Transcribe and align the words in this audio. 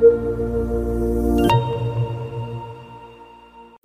thank 0.00 0.38
you 0.38 0.57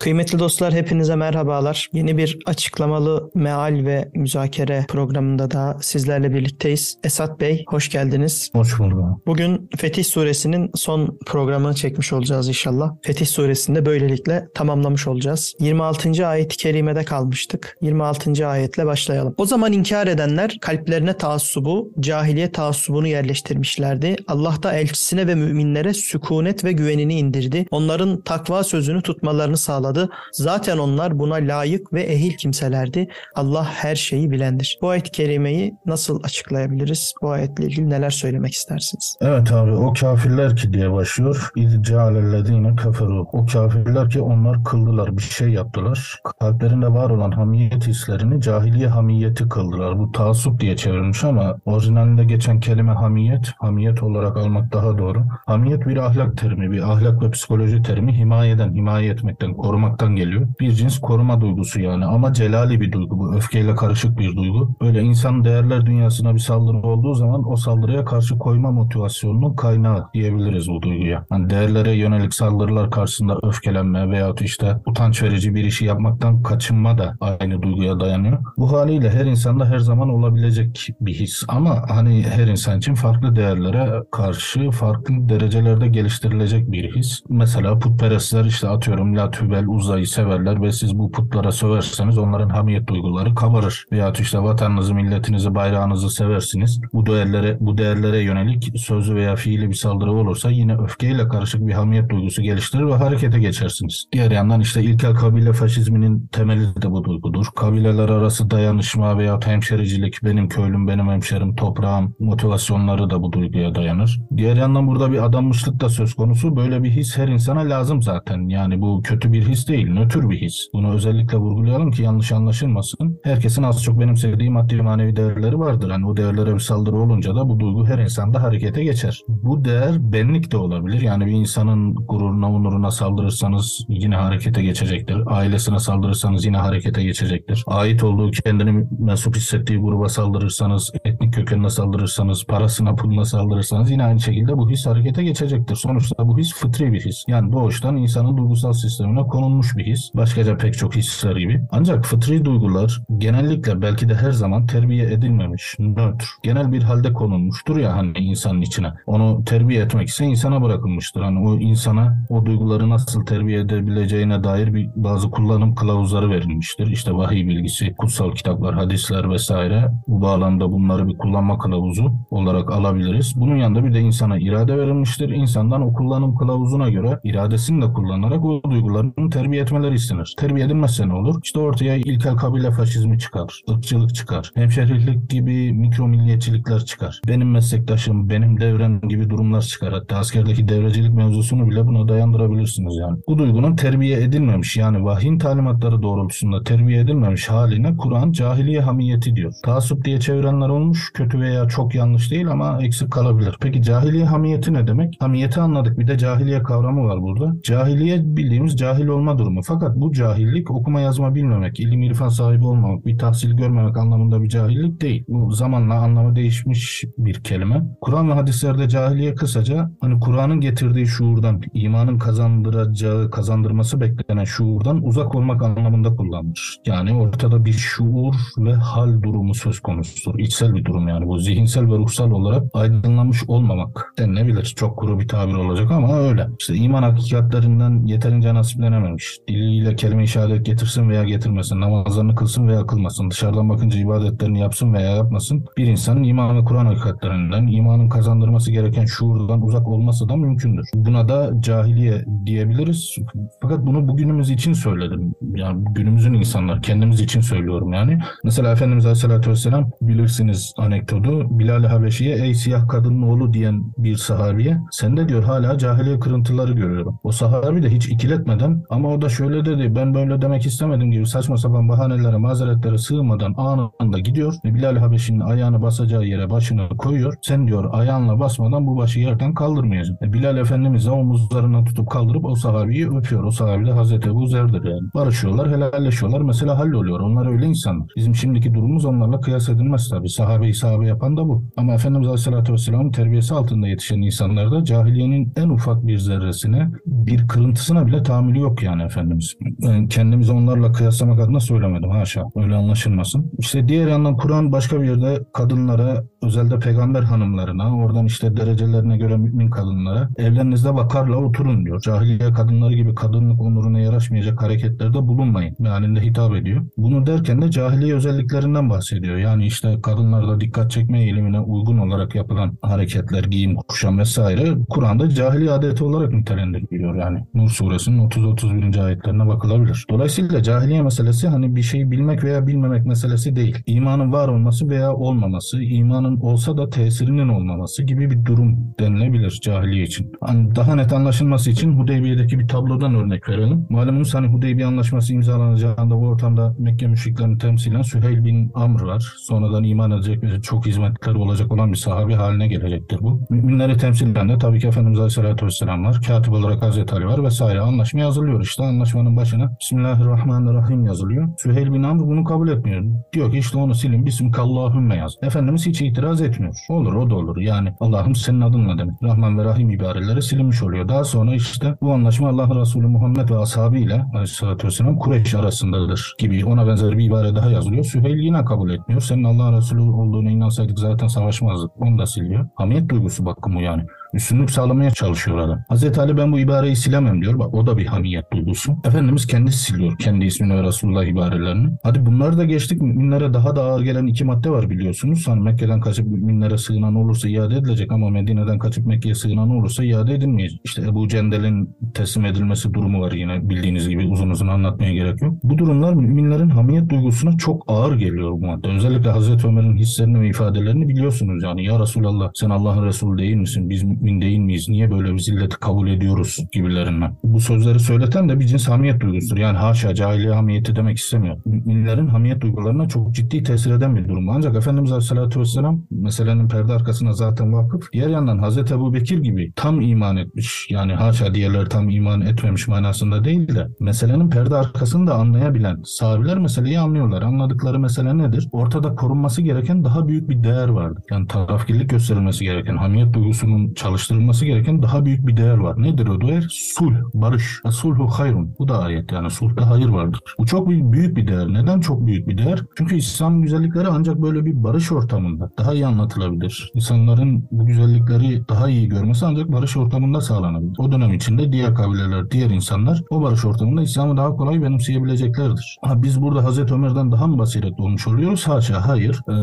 Kıymetli 0.03 0.39
dostlar 0.39 0.73
hepinize 0.73 1.15
merhabalar. 1.15 1.89
Yeni 1.93 2.17
bir 2.17 2.39
açıklamalı 2.45 3.31
meal 3.35 3.85
ve 3.85 4.11
müzakere 4.15 4.85
programında 4.89 5.51
da 5.51 5.77
sizlerle 5.81 6.33
birlikteyiz. 6.33 6.97
Esat 7.03 7.39
Bey 7.39 7.65
hoş 7.67 7.89
geldiniz. 7.89 8.49
Hoş 8.55 8.79
bulduk. 8.79 9.27
Bugün 9.27 9.69
Fetih 9.77 10.03
Suresinin 10.03 10.71
son 10.75 11.19
programını 11.25 11.75
çekmiş 11.75 12.13
olacağız 12.13 12.47
inşallah. 12.47 12.91
Fetih 13.01 13.25
Suresinde 13.25 13.85
böylelikle 13.85 14.47
tamamlamış 14.55 15.07
olacağız. 15.07 15.53
26. 15.59 16.27
ayet-i 16.27 16.57
kerimede 16.57 17.03
kalmıştık. 17.03 17.77
26. 17.81 18.47
ayetle 18.47 18.85
başlayalım. 18.85 19.35
O 19.37 19.45
zaman 19.45 19.73
inkar 19.73 20.07
edenler 20.07 20.57
kalplerine 20.61 21.17
taassubu, 21.17 21.91
cahiliye 21.99 22.51
taassubunu 22.51 23.07
yerleştirmişlerdi. 23.07 24.15
Allah 24.27 24.55
da 24.63 24.73
elçisine 24.73 25.27
ve 25.27 25.35
müminlere 25.35 25.93
sükunet 25.93 26.63
ve 26.63 26.71
güvenini 26.71 27.19
indirdi. 27.19 27.65
Onların 27.71 28.21
takva 28.21 28.63
sözünü 28.63 29.01
tutmalarını 29.01 29.57
sağladı 29.57 29.92
sağladı. 29.93 30.09
Zaten 30.31 30.77
onlar 30.77 31.19
buna 31.19 31.35
layık 31.35 31.93
ve 31.93 32.01
ehil 32.01 32.37
kimselerdi. 32.37 33.07
Allah 33.35 33.65
her 33.65 33.95
şeyi 33.95 34.31
bilendir. 34.31 34.77
Bu 34.81 34.89
ayet-i 34.89 35.11
kerimeyi 35.11 35.73
nasıl 35.85 36.23
açıklayabiliriz? 36.23 37.13
Bu 37.21 37.29
ayetle 37.29 37.65
ilgili 37.65 37.89
neler 37.89 38.09
söylemek 38.09 38.53
istersiniz? 38.53 39.17
Evet 39.21 39.51
abi 39.51 39.71
o 39.71 39.93
kafirler 39.93 40.55
ki 40.55 40.73
diye 40.73 40.91
başlıyor. 40.91 41.49
İzcealellezine 41.55 42.75
kaferu. 42.75 43.27
O 43.33 43.45
kafirler 43.45 44.09
ki 44.09 44.21
onlar 44.21 44.63
kıldılar, 44.63 45.17
bir 45.17 45.23
şey 45.23 45.49
yaptılar. 45.49 46.19
Kalplerinde 46.39 46.87
var 46.87 47.09
olan 47.09 47.31
hamiyet 47.31 47.87
hislerini 47.87 48.41
cahiliye 48.41 48.87
hamiyeti 48.87 49.49
kıldılar. 49.49 49.99
Bu 49.99 50.11
taassup 50.11 50.59
diye 50.59 50.75
çevrilmiş 50.75 51.23
ama 51.23 51.57
orijinalinde 51.65 52.23
geçen 52.23 52.59
kelime 52.59 52.91
hamiyet, 52.91 53.51
hamiyet 53.59 54.03
olarak 54.03 54.37
almak 54.37 54.73
daha 54.73 54.97
doğru. 54.97 55.23
Hamiyet 55.45 55.87
bir 55.87 55.97
ahlak 55.97 56.37
terimi, 56.37 56.71
bir 56.71 56.81
ahlak 56.81 57.23
ve 57.23 57.31
psikoloji 57.31 57.83
terimi 57.83 58.17
himayeden, 58.17 58.73
himaye 58.73 59.09
etmekten, 59.09 59.53
korumak 59.53 59.82
korumaktan 59.83 60.15
geliyor. 60.15 60.47
Bir 60.59 60.71
cins 60.71 60.99
koruma 60.99 61.41
duygusu 61.41 61.81
yani 61.81 62.05
ama 62.05 62.33
celali 62.33 62.81
bir 62.81 62.91
duygu 62.91 63.19
bu. 63.19 63.35
Öfkeyle 63.35 63.75
karışık 63.75 64.17
bir 64.17 64.35
duygu. 64.35 64.75
Böyle 64.81 65.01
insan 65.01 65.43
değerler 65.45 65.85
dünyasına 65.85 66.33
bir 66.33 66.39
saldırı 66.39 66.77
olduğu 66.77 67.13
zaman 67.13 67.51
o 67.51 67.55
saldırıya 67.55 68.05
karşı 68.05 68.37
koyma 68.37 68.71
motivasyonunun 68.71 69.55
kaynağı 69.55 70.09
diyebiliriz 70.13 70.67
bu 70.67 70.81
duyguya. 70.81 71.25
Yani 71.31 71.49
değerlere 71.49 71.91
yönelik 71.91 72.33
saldırılar 72.33 72.91
karşısında 72.91 73.37
öfkelenme 73.43 74.11
veyahut 74.11 74.41
işte 74.41 74.75
utanç 74.87 75.23
verici 75.23 75.55
bir 75.55 75.63
işi 75.63 75.85
yapmaktan 75.85 76.43
kaçınma 76.43 76.97
da 76.97 77.15
aynı 77.21 77.61
duyguya 77.61 77.99
dayanıyor. 77.99 78.37
Bu 78.57 78.71
haliyle 78.71 79.09
her 79.09 79.25
insanda 79.25 79.65
her 79.65 79.79
zaman 79.79 80.09
olabilecek 80.09 80.89
bir 81.01 81.13
his 81.13 81.43
ama 81.47 81.85
hani 81.89 82.23
her 82.23 82.47
insan 82.47 82.77
için 82.77 82.95
farklı 82.95 83.35
değerlere 83.35 84.03
karşı 84.11 84.71
farklı 84.71 85.29
derecelerde 85.29 85.87
geliştirilecek 85.87 86.71
bir 86.71 86.95
his. 86.95 87.21
Mesela 87.29 87.79
putperestler 87.79 88.45
işte 88.45 88.67
atıyorum 88.67 89.17
la 89.17 89.31
tübel 89.31 89.67
uzayı 89.73 90.07
severler 90.07 90.61
ve 90.61 90.71
siz 90.71 90.99
bu 90.99 91.11
putlara 91.11 91.51
söverseniz 91.51 92.17
onların 92.17 92.49
hamiyet 92.49 92.87
duyguları 92.87 93.35
kabarır. 93.35 93.85
Veya 93.91 94.13
işte 94.19 94.39
vatanınızı, 94.39 94.93
milletinizi, 94.93 95.55
bayrağınızı 95.55 96.09
seversiniz. 96.09 96.81
Bu 96.93 97.05
değerlere, 97.05 97.57
bu 97.59 97.77
değerlere 97.77 98.19
yönelik 98.19 98.79
sözlü 98.79 99.15
veya 99.15 99.35
fiili 99.35 99.69
bir 99.69 99.75
saldırı 99.75 100.11
olursa 100.11 100.49
yine 100.49 100.77
öfkeyle 100.77 101.27
karışık 101.27 101.67
bir 101.67 101.73
hamiyet 101.73 102.09
duygusu 102.09 102.41
geliştirir 102.41 102.85
ve 102.85 102.93
harekete 102.93 103.39
geçersiniz. 103.39 104.05
Diğer 104.11 104.31
yandan 104.31 104.61
işte 104.61 104.83
ilkel 104.83 105.15
kabile 105.15 105.53
faşizminin 105.53 106.27
temeli 106.27 106.81
de 106.81 106.91
bu 106.91 107.03
duygudur. 107.03 107.45
Kabileler 107.55 108.09
arası 108.09 108.51
dayanışma 108.51 109.17
veya 109.17 109.39
hemşericilik, 109.45 110.23
benim 110.23 110.49
köylüm, 110.49 110.87
benim 110.87 111.07
hemşerim, 111.07 111.55
toprağım 111.55 112.15
motivasyonları 112.19 113.09
da 113.09 113.21
bu 113.21 113.31
duyguya 113.31 113.75
dayanır. 113.75 114.19
Diğer 114.37 114.55
yandan 114.55 114.87
burada 114.87 115.11
bir 115.11 115.25
adanmışlık 115.25 115.81
da 115.81 115.89
söz 115.89 116.13
konusu. 116.13 116.55
Böyle 116.55 116.83
bir 116.83 116.89
his 116.89 117.17
her 117.17 117.27
insana 117.27 117.59
lazım 117.59 118.01
zaten. 118.01 118.49
Yani 118.49 118.81
bu 118.81 119.01
kötü 119.01 119.33
bir 119.33 119.47
his 119.47 119.62
değil, 119.67 119.89
nötr 119.89 120.29
bir 120.29 120.41
his. 120.41 120.67
Bunu 120.73 120.93
özellikle 120.93 121.37
vurgulayalım 121.37 121.91
ki 121.91 122.03
yanlış 122.03 122.31
anlaşılmasın. 122.31 123.19
Herkesin 123.23 123.63
az 123.63 123.83
çok 123.83 123.99
benimsediği 123.99 124.49
maddi 124.49 124.81
manevi 124.81 125.15
değerleri 125.15 125.59
vardır. 125.59 125.89
Yani 125.89 126.05
o 126.05 126.17
değerlere 126.17 126.53
bir 126.53 126.59
saldırı 126.59 126.95
olunca 126.95 127.35
da 127.35 127.49
bu 127.49 127.59
duygu 127.59 127.87
her 127.87 127.99
insanda 127.99 128.43
harekete 128.43 128.83
geçer. 128.83 129.21
Bu 129.27 129.65
değer 129.65 130.11
benlik 130.13 130.51
de 130.51 130.57
olabilir. 130.57 131.01
Yani 131.01 131.25
bir 131.25 131.31
insanın 131.31 131.95
gururuna, 131.95 132.53
onuruna 132.53 132.91
saldırırsanız 132.91 133.85
yine 133.89 134.15
harekete 134.15 134.63
geçecektir. 134.63 135.17
Ailesine 135.25 135.79
saldırırsanız 135.79 136.45
yine 136.45 136.57
harekete 136.57 137.03
geçecektir. 137.03 137.63
Ait 137.67 138.03
olduğu 138.03 138.31
kendini 138.31 138.87
mensup 138.99 139.35
hissettiği 139.35 139.79
gruba 139.79 140.09
saldırırsanız, 140.09 140.91
etnik 141.05 141.33
kökenine 141.33 141.69
saldırırsanız, 141.69 142.45
parasına, 142.45 142.95
puluna 142.95 143.25
saldırırsanız 143.25 143.91
yine 143.91 144.03
aynı 144.03 144.19
şekilde 144.19 144.57
bu 144.57 144.69
his 144.69 144.85
harekete 144.85 145.23
geçecektir. 145.23 145.75
Sonuçta 145.75 146.27
bu 146.27 146.37
his 146.37 146.53
fıtri 146.53 146.93
bir 146.93 147.05
his. 147.05 147.23
Yani 147.27 147.51
doğuştan 147.51 147.97
insanın 147.97 148.37
duygusal 148.37 148.73
sistemine 148.73 149.21
konulmuş 149.21 149.52
konulmuş 149.53 149.77
bir 149.77 149.85
his. 149.85 150.11
Başkaca 150.15 150.57
pek 150.57 150.77
çok 150.77 150.95
hisler 150.95 151.35
gibi. 151.35 151.61
Ancak 151.71 152.05
fıtri 152.05 152.45
duygular 152.45 153.01
genellikle 153.17 153.81
belki 153.81 154.09
de 154.09 154.15
her 154.15 154.31
zaman 154.31 154.67
terbiye 154.67 155.13
edilmemiş, 155.13 155.75
nötr, 155.79 156.25
genel 156.43 156.71
bir 156.71 156.83
halde 156.83 157.13
konulmuştur 157.13 157.77
ya 157.77 157.93
hani 157.93 158.17
insanın 158.17 158.61
içine. 158.61 158.93
Onu 159.05 159.43
terbiye 159.45 159.81
etmek 159.81 160.07
ise 160.07 160.25
insana 160.25 160.61
bırakılmıştır. 160.61 161.21
Hani 161.21 161.39
o 161.39 161.55
insana 161.59 162.17
o 162.29 162.45
duyguları 162.45 162.89
nasıl 162.89 163.25
terbiye 163.25 163.59
edebileceğine 163.59 164.43
dair 164.43 164.73
bir 164.73 164.89
bazı 164.95 165.31
kullanım 165.31 165.75
kılavuzları 165.75 166.29
verilmiştir. 166.29 166.87
İşte 166.87 167.13
vahiy 167.13 167.47
bilgisi, 167.47 167.95
kutsal 167.95 168.31
kitaplar, 168.31 168.75
hadisler 168.75 169.29
vesaire. 169.29 169.91
Bu 170.07 170.21
bağlamda 170.21 170.71
bunları 170.71 171.07
bir 171.07 171.17
kullanma 171.17 171.57
kılavuzu 171.57 172.11
olarak 172.31 172.71
alabiliriz. 172.71 173.33
Bunun 173.35 173.55
yanında 173.55 173.85
bir 173.85 173.93
de 173.93 173.99
insana 173.99 174.37
irade 174.37 174.77
verilmiştir. 174.77 175.29
İnsandan 175.29 175.81
o 175.81 175.93
kullanım 175.93 176.37
kılavuzuna 176.37 176.89
göre 176.89 177.19
iradesini 177.23 177.81
de 177.81 177.93
kullanarak 177.93 178.45
o 178.45 178.61
duyguların 178.71 179.13
terbiye 179.33 179.61
etmeleri 179.61 179.95
istenir. 179.95 180.35
Terbiye 180.37 180.65
edilmezse 180.65 181.09
ne 181.09 181.13
olur? 181.13 181.39
İşte 181.43 181.59
ortaya 181.59 181.95
ilkel 181.95 182.35
kabile 182.35 182.71
faşizmi 182.71 183.19
çıkar, 183.19 183.61
ırkçılık 183.71 184.15
çıkar, 184.15 184.51
hemşerilik 184.55 185.29
gibi 185.29 185.73
mikro 185.73 186.07
milliyetçilikler 186.07 186.85
çıkar. 186.85 187.21
Benim 187.27 187.51
meslektaşım, 187.51 188.29
benim 188.29 188.59
devrem 188.59 189.01
gibi 189.01 189.29
durumlar 189.29 189.61
çıkar. 189.61 189.93
Hatta 189.93 190.17
askerdeki 190.17 190.67
devrecilik 190.67 191.13
mevzusunu 191.13 191.69
bile 191.69 191.87
buna 191.87 192.07
dayandırabilirsiniz 192.07 192.95
yani. 192.97 193.19
Bu 193.27 193.37
duygunun 193.37 193.75
terbiye 193.75 194.21
edilmemiş 194.23 194.77
yani 194.77 195.03
vahyin 195.03 195.37
talimatları 195.37 196.01
doğrultusunda 196.01 196.63
terbiye 196.63 196.99
edilmemiş 196.99 197.49
haline 197.49 197.97
Kur'an 197.97 198.31
cahiliye 198.31 198.81
hamiyeti 198.81 199.35
diyor. 199.35 199.53
Taassup 199.65 200.05
diye 200.05 200.19
çevirenler 200.19 200.69
olmuş. 200.69 201.11
Kötü 201.13 201.39
veya 201.39 201.67
çok 201.67 201.95
yanlış 201.95 202.31
değil 202.31 202.47
ama 202.47 202.79
eksik 202.81 203.11
kalabilir. 203.11 203.57
Peki 203.61 203.81
cahiliye 203.81 204.25
hamiyeti 204.25 204.73
ne 204.73 204.87
demek? 204.87 205.15
Hamiyeti 205.19 205.61
anladık. 205.61 205.99
Bir 205.99 206.07
de 206.07 206.17
cahiliye 206.17 206.63
kavramı 206.63 207.03
var 207.03 207.21
burada. 207.21 207.55
Cahiliye 207.63 208.17
bildiğimiz 208.23 208.77
cahil 208.77 209.07
olma 209.07 209.22
olma 209.23 209.37
durumu. 209.37 209.61
Fakat 209.65 209.95
bu 209.95 210.11
cahillik 210.11 210.71
okuma 210.71 211.01
yazma 211.01 211.35
bilmemek, 211.35 211.79
ilim 211.79 212.03
irfan 212.03 212.29
sahibi 212.29 212.65
olmamak, 212.65 213.05
bir 213.05 213.17
tahsil 213.17 213.51
görmemek 213.53 213.97
anlamında 213.97 214.43
bir 214.43 214.49
cahillik 214.49 215.01
değil. 215.01 215.25
Bu 215.27 215.51
zamanla 215.51 215.93
anlamı 215.93 216.35
değişmiş 216.35 217.03
bir 217.17 217.43
kelime. 217.43 217.83
Kur'an 218.01 218.29
ve 218.29 218.33
hadislerde 218.33 218.89
cahiliye 218.89 219.35
kısaca 219.35 219.91
hani 220.01 220.19
Kur'an'ın 220.19 220.59
getirdiği 220.59 221.07
şuurdan, 221.07 221.61
imanın 221.73 222.17
kazandıracağı, 222.17 223.31
kazandırması 223.31 224.01
beklenen 224.01 224.43
şuurdan 224.43 225.03
uzak 225.03 225.35
olmak 225.35 225.63
anlamında 225.63 226.15
kullanılır. 226.15 226.77
Yani 226.85 227.13
ortada 227.13 227.65
bir 227.65 227.73
şuur 227.73 228.35
ve 228.57 228.73
hal 228.73 229.21
durumu 229.21 229.53
söz 229.53 229.79
konusudur. 229.79 230.39
İçsel 230.39 230.75
bir 230.75 230.85
durum 230.85 231.07
yani 231.07 231.27
bu 231.27 231.39
zihinsel 231.39 231.83
ve 231.83 231.97
ruhsal 231.97 232.31
olarak 232.31 232.63
aydınlanmış 232.73 233.43
olmamak 233.47 234.13
denilebilir. 234.19 234.73
Çok 234.75 234.97
kuru 234.97 235.19
bir 235.19 235.27
tabir 235.27 235.53
olacak 235.53 235.91
ama 235.91 236.17
öyle. 236.17 236.47
İşte 236.59 236.75
iman 236.75 237.03
hakikatlerinden 237.03 238.05
yeterince 238.05 238.53
nasiplenememiş 238.53 239.12
vermiş. 239.13 239.39
Diliyle 239.47 239.95
kelime-i 239.95 240.27
şehadet 240.27 240.65
getirsin 240.65 241.09
veya 241.09 241.23
getirmesin, 241.23 241.81
namazlarını 241.81 242.35
kılsın 242.35 242.67
veya 242.67 242.85
kılmasın, 242.85 243.29
dışarıdan 243.29 243.69
bakınca 243.69 243.99
ibadetlerini 243.99 244.59
yapsın 244.59 244.93
veya 244.93 245.15
yapmasın. 245.15 245.65
Bir 245.77 245.87
insanın 245.87 246.23
iman 246.23 246.57
ve 246.57 246.63
Kur'an 246.63 246.85
hakikatlerinden, 246.85 247.67
imanın 247.67 248.09
kazandırması 248.09 248.71
gereken 248.71 249.05
şuurdan 249.05 249.61
uzak 249.61 249.87
olması 249.87 250.29
da 250.29 250.35
mümkündür. 250.35 250.85
Buna 250.95 251.29
da 251.29 251.51
cahiliye 251.59 252.25
diyebiliriz. 252.45 253.15
Fakat 253.61 253.85
bunu 253.85 254.07
bugünümüz 254.07 254.49
için 254.49 254.73
söyledim. 254.73 255.33
Yani 255.55 255.83
günümüzün 255.95 256.33
insanlar, 256.33 256.81
kendimiz 256.81 257.21
için 257.21 257.41
söylüyorum 257.41 257.93
yani. 257.93 258.19
Mesela 258.43 258.71
Efendimiz 258.71 259.05
Aleyhisselatü 259.05 259.49
Vesselam 259.51 259.89
bilirsiniz 260.01 260.73
anekdotu. 260.77 261.59
Bilal-i 261.59 261.87
Habeşi'ye 261.87 262.35
ey 262.35 262.53
siyah 262.55 262.87
kadının 262.87 263.21
oğlu 263.21 263.53
diyen 263.53 263.83
bir 263.97 264.15
sahabiye 264.15 264.77
sen 264.91 265.17
de 265.17 265.29
diyor 265.29 265.43
hala 265.43 265.77
cahiliye 265.77 266.19
kırıntıları 266.19 266.73
görüyorum. 266.73 267.19
O 267.23 267.31
sahabi 267.31 267.83
de 267.83 267.89
hiç 267.89 268.09
ikiletmeden 268.09 268.83
ama 268.89 269.02
Ama 269.03 269.13
o 269.13 269.21
da 269.21 269.29
şöyle 269.29 269.65
dedi 269.65 269.95
ben 269.95 270.13
böyle 270.13 270.41
demek 270.41 270.65
istemedim 270.65 271.11
gibi 271.11 271.25
saçma 271.25 271.57
sapan 271.57 271.89
bahanelere 271.89 272.37
mazeretlere 272.37 272.97
sığmadan 272.97 273.53
anında 273.57 274.19
gidiyor. 274.19 274.53
Bilal 274.63 274.97
Habeşi'nin 274.97 275.39
ayağını 275.39 275.81
basacağı 275.81 276.23
yere 276.23 276.49
başını 276.49 276.89
koyuyor. 276.97 277.33
Sen 277.41 277.67
diyor 277.67 277.89
ayağınla 277.93 278.39
basmadan 278.39 278.87
bu 278.87 278.97
başı 278.97 279.19
yerden 279.19 279.53
kaldırmayacaksın. 279.53 280.25
E 280.25 280.33
Bilal 280.33 280.57
Efendimiz 280.57 281.05
de 281.05 281.11
omuzlarına 281.11 281.83
tutup 281.83 282.09
kaldırıp 282.09 282.45
o 282.45 282.55
sahabeyi 282.55 283.09
öpüyor. 283.09 283.43
O 283.43 283.51
sahabe 283.51 283.85
de 283.85 283.91
Hazreti 283.91 284.29
Ebu 284.29 284.47
Zer'dir 284.47 284.83
yani. 284.83 285.09
Barışıyorlar, 285.15 285.69
helalleşiyorlar. 285.69 286.41
Mesela 286.41 286.79
halloluyor. 286.79 287.19
Onlar 287.19 287.51
öyle 287.51 287.65
insanlar. 287.65 288.07
Bizim 288.15 288.35
şimdiki 288.35 288.73
durumumuz 288.73 289.05
onlarla 289.05 289.39
kıyas 289.39 289.69
edilmez 289.69 290.09
tabii. 290.09 290.29
Sahabeyi 290.29 290.73
sahabe 290.73 291.07
yapan 291.07 291.37
da 291.37 291.47
bu. 291.47 291.63
Ama 291.77 291.93
Efendimiz 291.93 292.27
Aleyhisselatü 292.27 292.73
Vesselam'ın 292.73 293.11
terbiyesi 293.11 293.53
altında 293.53 293.87
yetişen 293.87 294.21
insanlarda 294.21 294.83
cahiliyenin 294.83 295.53
en 295.55 295.69
ufak 295.69 296.07
bir 296.07 296.17
zerresine, 296.17 296.91
bir 297.05 297.47
kırıntısına 297.47 298.07
bile 298.07 298.23
tahammülü 298.23 298.59
yok 298.59 298.83
yani 298.83 298.92
Efendimiz. 298.99 299.53
Yani 299.79 300.09
kendimizi 300.09 300.51
onlarla 300.51 300.91
kıyaslamak 300.91 301.39
adına 301.39 301.59
söylemedim 301.59 302.09
haşa. 302.09 302.43
Öyle 302.55 302.75
anlaşılmasın. 302.75 303.51
İşte 303.57 303.87
diğer 303.87 304.07
yandan 304.07 304.37
Kur'an 304.37 304.71
başka 304.71 305.01
bir 305.01 305.07
yerde 305.07 305.39
kadınlara, 305.53 306.23
özellikle 306.43 306.79
peygamber 306.79 307.23
hanımlarına, 307.23 307.97
oradan 307.97 308.25
işte 308.25 308.57
derecelerine 308.57 309.17
göre 309.17 309.37
mümin 309.37 309.69
kadınlara 309.69 310.29
evlerinizde 310.37 310.95
bakarla 310.95 311.37
oturun 311.37 311.85
diyor. 311.85 312.01
Cahiliye 312.01 312.53
kadınları 312.53 312.93
gibi 312.93 313.15
kadınlık 313.15 313.61
onuruna 313.61 313.99
yaraşmayacak 313.99 314.61
hareketlerde 314.61 315.27
bulunmayın. 315.27 315.75
Mealinde 315.79 316.21
hitap 316.21 316.55
ediyor. 316.55 316.85
Bunu 316.97 317.25
derken 317.25 317.61
de 317.61 317.71
cahiliye 317.71 318.15
özelliklerinden 318.15 318.89
bahsediyor. 318.89 319.37
Yani 319.37 319.65
işte 319.65 320.01
kadınlarda 320.03 320.61
dikkat 320.61 320.91
çekme 320.91 321.23
eğilimine 321.23 321.59
uygun 321.59 321.97
olarak 321.97 322.35
yapılan 322.35 322.77
hareketler, 322.81 323.43
giyim, 323.43 323.75
kuşam 323.75 324.19
vesaire 324.19 324.73
Kur'an'da 324.89 325.29
cahiliye 325.29 325.71
adeti 325.71 326.03
olarak 326.03 326.33
nitelendiriliyor 326.33 327.15
yani. 327.15 327.39
Nur 327.53 327.69
suresinin 327.69 328.29
30-31. 328.29 328.82
Ayetlerine 328.91 329.47
bakılabilir. 329.47 330.05
Dolayısıyla 330.09 330.63
cahiliye 330.63 331.01
meselesi 331.01 331.47
hani 331.47 331.75
bir 331.75 331.81
şeyi 331.81 332.11
bilmek 332.11 332.43
veya 332.43 332.67
bilmemek 332.67 333.05
meselesi 333.05 333.55
değil. 333.55 333.77
İmanın 333.85 334.31
var 334.31 334.47
olması 334.47 334.89
veya 334.89 335.13
olmaması, 335.13 335.81
imanın 335.83 336.37
olsa 336.39 336.77
da 336.77 336.89
tesirinin 336.89 337.49
olmaması 337.49 338.03
gibi 338.03 338.31
bir 338.31 338.45
durum 338.45 338.95
denilebilir 338.99 339.59
cahiliye 339.63 340.03
için. 340.03 340.31
Hani 340.41 340.75
daha 340.75 340.95
net 340.95 341.13
anlaşılması 341.13 341.69
için 341.69 341.99
Hudeybiye'deki 341.99 342.59
bir 342.59 342.67
tablodan 342.67 343.15
örnek 343.15 343.49
verelim. 343.49 343.87
Malumunuz 343.89 344.33
hani 344.33 344.47
Hudeybiye 344.47 344.87
Anlaşması 344.87 345.33
imzalanacağında 345.33 346.15
bu 346.15 346.27
ortamda 346.27 346.75
Mekke 346.79 347.07
müşriklerini 347.07 347.57
temsilen 347.57 348.01
Süheyl 348.01 348.45
bin 348.45 348.71
Amr 348.73 349.01
var. 349.01 349.33
Sonradan 349.37 349.83
iman 349.83 350.11
edecek 350.11 350.43
ve 350.43 350.61
çok 350.61 350.85
hizmetleri 350.85 351.37
olacak 351.37 351.71
olan 351.71 351.91
bir 351.91 351.97
sahabi 351.97 352.33
haline 352.33 352.67
gelecektir 352.67 353.19
bu. 353.21 353.41
Müminleri 353.49 353.97
temsilen 353.97 354.49
de 354.49 354.57
tabii 354.57 354.79
ki 354.79 354.87
Efendimiz 354.87 355.19
Aleyhisselatü 355.19 355.65
Vesselam 355.65 356.05
var. 356.05 356.21
Katip 356.27 356.53
olarak 356.53 356.81
Hazreti 356.81 357.15
Ali 357.15 357.25
var 357.25 357.43
vesaire. 357.43 357.79
Anlaşma 357.79 358.19
yazılıyor 358.19 358.61
işte. 358.61 358.72
Anlaşmanın 358.81 359.37
başına 359.37 359.71
Bismillahirrahmanirrahim 359.79 361.05
yazılıyor. 361.05 361.49
Süheyl 361.57 361.93
bin 361.93 362.03
Amr 362.03 362.19
bunu 362.19 362.43
kabul 362.43 362.69
etmiyor. 362.69 363.03
Diyor 363.33 363.51
ki 363.51 363.57
işte 363.57 363.77
onu 363.77 363.95
silin. 363.95 364.25
Bismikallahümme 364.25 365.15
yaz. 365.15 365.35
Efendimiz 365.41 365.85
hiç 365.85 366.01
itiraz 366.01 366.41
etmiyor. 366.41 366.73
Olur 366.89 367.13
o 367.13 367.29
da 367.29 367.35
olur. 367.35 367.57
Yani 367.57 367.93
Allah'ım 367.99 368.35
senin 368.35 368.61
adın 368.61 368.87
ne 368.87 368.97
demek? 368.97 369.23
Rahman 369.23 369.57
ve 369.57 369.63
Rahim 369.63 369.89
ibareleri 369.89 370.41
silinmiş 370.41 370.83
oluyor. 370.83 371.07
Daha 371.07 371.23
sonra 371.23 371.55
işte 371.55 371.95
bu 372.01 372.13
anlaşma 372.13 372.49
Allah 372.49 372.81
Resulü 372.81 373.07
Muhammed 373.07 373.49
ve 373.49 373.57
ashabı 373.57 373.97
ile 373.97 374.25
Aleyhisselatü 374.33 374.87
Vesselam 374.87 375.19
Kureyş 375.19 375.55
arasındadır 375.55 376.35
gibi 376.39 376.65
ona 376.65 376.87
benzer 376.87 377.17
bir 377.17 377.25
ibare 377.25 377.55
daha 377.55 377.71
yazılıyor. 377.71 378.03
Süheyl 378.03 378.37
yine 378.37 378.65
kabul 378.65 378.89
etmiyor. 378.89 379.21
Senin 379.21 379.43
Allah 379.43 379.77
Resulü 379.77 380.01
olduğuna 380.01 380.51
inansaydık 380.51 380.99
zaten 380.99 381.27
savaşmazdık. 381.27 381.91
Onu 381.99 382.17
da 382.17 382.25
siliyor. 382.25 382.67
Hamiyet 382.75 383.09
duygusu 383.09 383.45
bakımı 383.45 383.81
yani 383.81 384.03
üstünlük 384.33 384.71
sağlamaya 384.71 385.11
çalışıyor 385.11 385.57
adam. 385.57 385.79
Hazreti 385.89 386.21
Ali 386.21 386.37
ben 386.37 386.51
bu 386.51 386.59
ibareyi 386.59 386.95
silemem 386.95 387.41
diyor. 387.41 387.59
Bak 387.59 387.73
o 387.73 387.87
da 387.87 387.97
bir 387.97 388.05
hamiyet 388.05 388.51
duygusu. 388.53 388.95
Efendimiz 389.05 389.47
kendisi 389.47 389.77
siliyor 389.77 390.17
kendi 390.17 390.45
ismini 390.45 390.75
ve 390.75 390.83
Resulullah 390.83 391.25
ibarelerini. 391.25 391.89
Hadi 392.03 392.25
bunları 392.25 392.57
da 392.57 392.65
geçtik. 392.65 393.01
Müminlere 393.01 393.53
daha 393.53 393.75
da 393.75 393.83
ağır 393.83 394.01
gelen 394.01 394.27
iki 394.27 394.45
madde 394.45 394.69
var 394.69 394.89
biliyorsunuz. 394.89 395.47
Hani 395.47 395.61
Mekke'den 395.61 396.01
kaçıp 396.01 396.27
müminlere 396.27 396.77
sığınan 396.77 397.15
olursa 397.15 397.49
iade 397.49 397.75
edilecek 397.75 398.11
ama 398.11 398.29
Medine'den 398.29 398.79
kaçıp 398.79 399.05
Mekke'ye 399.05 399.35
sığınan 399.35 399.69
olursa 399.69 400.03
iade 400.03 400.33
edilmeyecek. 400.33 400.81
İşte 400.83 401.01
Ebu 401.01 401.27
Cendel'in 401.27 401.95
teslim 402.13 402.45
edilmesi 402.45 402.93
durumu 402.93 403.21
var 403.21 403.31
yine 403.31 403.69
bildiğiniz 403.69 404.09
gibi 404.09 404.27
uzun 404.27 404.49
uzun 404.49 404.67
anlatmaya 404.67 405.13
gerek 405.13 405.41
yok. 405.41 405.53
Bu 405.63 405.77
durumlar 405.77 406.13
müminlerin 406.13 406.69
hamiyet 406.69 407.09
duygusuna 407.09 407.57
çok 407.57 407.83
ağır 407.87 408.17
geliyor 408.17 408.51
bu 408.51 408.65
madde. 408.65 408.87
Özellikle 408.87 409.29
Hazreti 409.29 409.67
Ömer'in 409.67 409.97
hislerini 409.97 410.41
ve 410.41 410.49
ifadelerini 410.49 411.07
biliyorsunuz 411.07 411.63
yani. 411.63 411.85
Ya 411.85 411.99
Resulallah 411.99 412.51
sen 412.53 412.69
Allah'ın 412.69 413.05
Resulü 413.05 413.37
değil 413.37 413.55
misin? 413.55 413.89
Biz 413.89 414.03
mümin 414.23 414.41
değil 414.41 414.59
miyiz? 414.59 414.89
Niye 414.89 415.11
böyle 415.11 415.33
bir 415.33 415.39
zilleti 415.39 415.79
kabul 415.79 416.07
ediyoruz 416.07 416.57
gibilerinden. 416.71 417.37
Bu 417.43 417.59
sözleri 417.59 417.99
söyleten 417.99 418.49
de 418.49 418.59
bir 418.59 418.65
cins 418.65 418.87
hamiyet 418.87 419.21
duygusudur. 419.21 419.57
Yani 419.57 419.77
haşa 419.77 420.15
cahiliye 420.15 420.53
hamiyeti 420.53 420.95
demek 420.95 421.17
istemiyor. 421.17 421.57
Müminlerin 421.65 422.27
hamiyet 422.27 422.61
duygularına 422.61 423.07
çok 423.07 423.35
ciddi 423.35 423.63
tesir 423.63 423.91
eden 423.91 424.15
bir 424.15 424.29
durum. 424.29 424.49
Ancak 424.49 424.75
Efendimiz 424.75 425.11
Aleyhisselatü 425.11 425.59
Vesselam 425.59 426.01
meselenin 426.11 426.67
perde 426.67 426.93
arkasına 426.93 427.33
zaten 427.33 427.73
vakıf. 427.73 428.11
Diğer 428.13 428.29
yandan 428.29 428.57
Hazreti 428.57 428.93
Ebu 428.93 429.13
Bekir 429.13 429.37
gibi 429.37 429.71
tam 429.75 430.01
iman 430.01 430.37
etmiş. 430.37 430.87
Yani 430.89 431.13
haşa 431.13 431.55
diğerleri 431.55 431.89
tam 431.89 432.09
iman 432.09 432.41
etmemiş 432.41 432.87
manasında 432.87 433.43
değil 433.43 433.75
de 433.75 433.87
meselenin 433.99 434.49
perde 434.49 434.75
arkasını 434.75 435.27
da 435.27 435.35
anlayabilen 435.35 436.01
sahabiler 436.05 436.59
meseleyi 436.59 436.99
anlıyorlar. 436.99 437.41
Anladıkları 437.41 437.99
mesele 437.99 438.37
nedir? 438.37 438.67
Ortada 438.71 439.15
korunması 439.15 439.61
gereken 439.61 440.03
daha 440.03 440.27
büyük 440.27 440.49
bir 440.49 440.63
değer 440.63 440.87
vardır. 440.87 441.23
Yani 441.31 441.47
tarafgirlik 441.47 442.09
gösterilmesi 442.09 442.65
gereken, 442.65 442.97
hamiyet 442.97 443.33
duygusunun 443.33 443.93
çalıştırılması 444.13 444.65
gereken 444.65 445.01
daha 445.01 445.25
büyük 445.25 445.47
bir 445.47 445.57
değer 445.57 445.77
var. 445.77 446.01
Nedir 446.01 446.27
o 446.27 446.41
değer? 446.41 446.67
Sulh, 446.69 447.15
barış. 447.33 447.81
Sulhu 447.91 448.27
hayrun. 448.27 448.75
Bu 448.79 448.87
da 448.87 448.99
ayet 448.99 449.31
yani 449.31 449.49
sulhta 449.49 449.89
hayır 449.89 450.09
vardır. 450.09 450.39
Bu 450.59 450.65
çok 450.65 450.89
büyük, 450.89 451.35
bir 451.35 451.47
değer. 451.47 451.67
Neden 451.73 451.99
çok 451.99 452.25
büyük 452.27 452.47
bir 452.47 452.57
değer? 452.57 452.79
Çünkü 452.97 453.15
İslam 453.15 453.61
güzellikleri 453.61 454.07
ancak 454.07 454.41
böyle 454.41 454.65
bir 454.65 454.83
barış 454.83 455.11
ortamında 455.11 455.69
daha 455.77 455.93
iyi 455.93 456.05
anlatılabilir. 456.05 456.91
İnsanların 456.93 457.67
bu 457.71 457.85
güzellikleri 457.85 458.67
daha 458.69 458.89
iyi 458.89 459.09
görmesi 459.09 459.45
ancak 459.45 459.71
barış 459.71 459.97
ortamında 459.97 460.41
sağlanabilir. 460.41 460.95
O 460.97 461.11
dönem 461.11 461.33
içinde 461.33 461.71
diğer 461.71 461.95
kabileler, 461.95 462.51
diğer 462.51 462.69
insanlar 462.69 463.21
o 463.29 463.43
barış 463.43 463.65
ortamında 463.65 464.01
İslam'ı 464.01 464.37
daha 464.37 464.55
kolay 464.55 464.81
benimseyebileceklerdir. 464.81 465.97
Ha, 466.01 466.23
biz 466.23 466.41
burada 466.41 466.63
Hazreti 466.63 466.93
Ömer'den 466.93 467.31
daha 467.31 467.47
mı 467.47 467.57
basiretli 467.59 468.01
olmuş 468.01 468.27
oluyoruz? 468.27 468.67
Haşa 468.67 469.07
hayır. 469.07 469.39
Ee, 469.49 469.53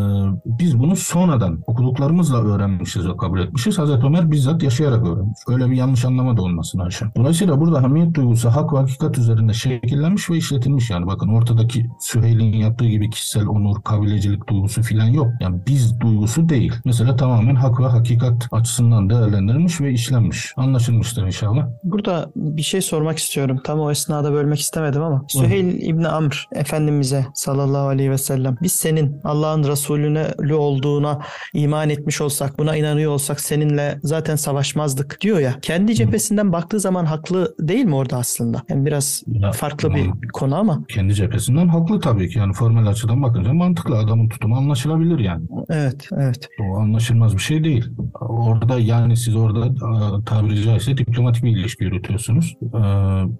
biz 0.46 0.78
bunu 0.78 0.96
sonradan 0.96 1.62
okuduklarımızla 1.66 2.42
öğrenmişiz 2.42 3.08
ve 3.08 3.16
kabul 3.16 3.40
etmişiz. 3.40 3.78
Hazreti 3.78 4.06
Ömer 4.06 4.30
bizzat 4.40 4.62
yaşayarak 4.62 5.06
öğrenmiş. 5.06 5.38
Öyle 5.48 5.70
bir 5.70 5.76
yanlış 5.76 6.04
anlama 6.04 6.36
da 6.36 6.42
olmasın 6.42 6.78
haşa. 6.78 7.10
Dolayısıyla 7.16 7.60
burada 7.60 7.82
hamiyet 7.82 8.14
duygusu 8.14 8.48
hak 8.48 8.72
ve 8.72 8.78
hakikat 8.78 9.18
üzerinde 9.18 9.52
şekillenmiş 9.52 10.30
ve 10.30 10.36
işletilmiş 10.36 10.90
yani. 10.90 11.06
Bakın 11.06 11.28
ortadaki 11.28 11.86
Süheyl'in 12.00 12.52
yaptığı 12.52 12.86
gibi 12.86 13.10
kişisel 13.10 13.46
onur, 13.46 13.82
kabilecilik 13.82 14.48
duygusu 14.48 14.82
filan 14.82 15.06
yok. 15.06 15.26
Yani 15.40 15.60
biz 15.66 16.00
duygusu 16.00 16.48
değil. 16.48 16.72
Mesela 16.84 17.16
tamamen 17.16 17.54
hak 17.54 17.80
ve 17.80 17.86
hakikat 17.86 18.48
açısından 18.52 19.10
değerlendirilmiş 19.10 19.80
ve 19.80 19.92
işlenmiş. 19.92 20.52
Anlaşılmıştır 20.56 21.26
inşallah. 21.26 21.66
Burada 21.84 22.30
bir 22.36 22.62
şey 22.62 22.80
sormak 22.80 23.18
istiyorum. 23.18 23.60
Tam 23.64 23.80
o 23.80 23.90
esnada 23.90 24.32
bölmek 24.32 24.60
istemedim 24.60 25.02
ama. 25.02 25.24
Süheyl 25.28 25.82
İbni 25.82 26.08
Amr 26.08 26.48
Efendimiz'e 26.52 27.26
sallallahu 27.34 27.88
aleyhi 27.88 28.10
ve 28.10 28.18
sellem 28.18 28.56
biz 28.62 28.72
senin 28.72 29.20
Allah'ın 29.24 29.64
Resulüne 29.64 30.26
olduğuna 30.54 31.18
iman 31.54 31.90
etmiş 31.90 32.20
olsak, 32.20 32.58
buna 32.58 32.76
inanıyor 32.76 33.12
olsak 33.12 33.40
seninle 33.40 34.00
zaten 34.02 34.29
savaşmazdık 34.36 35.18
diyor 35.20 35.38
ya. 35.38 35.54
Kendi 35.62 35.94
cephesinden 35.94 36.52
baktığı 36.52 36.80
zaman 36.80 37.04
haklı 37.04 37.54
değil 37.60 37.84
mi 37.84 37.94
orada 37.94 38.16
aslında? 38.16 38.62
Yani 38.68 38.86
biraz 38.86 39.22
Ya, 39.26 39.52
farklı 39.52 39.94
bir 39.94 40.10
konu 40.32 40.56
ama. 40.56 40.84
Kendi 40.88 41.14
cephesinden 41.14 41.68
haklı 41.68 42.00
tabii 42.00 42.28
ki. 42.28 42.38
Yani 42.38 42.52
formel 42.52 42.86
açıdan 42.86 43.22
bakınca 43.22 43.52
mantıklı. 43.52 43.98
Adamın 43.98 44.28
tutumu 44.28 44.56
anlaşılabilir 44.56 45.18
yani. 45.18 45.44
Evet, 45.70 46.08
evet. 46.12 46.48
O 46.60 46.78
anlaşılmaz 46.78 47.34
bir 47.34 47.42
şey 47.42 47.64
değil. 47.64 47.84
Orada 48.20 48.78
yani 48.78 49.16
siz 49.16 49.36
orada 49.36 49.66
e, 49.66 50.24
tabiri 50.24 50.62
caizse 50.62 50.96
diplomatik 50.98 51.44
bir 51.44 51.50
ilişki 51.56 51.84
yürütüyorsunuz. 51.84 52.56
E, 52.62 52.78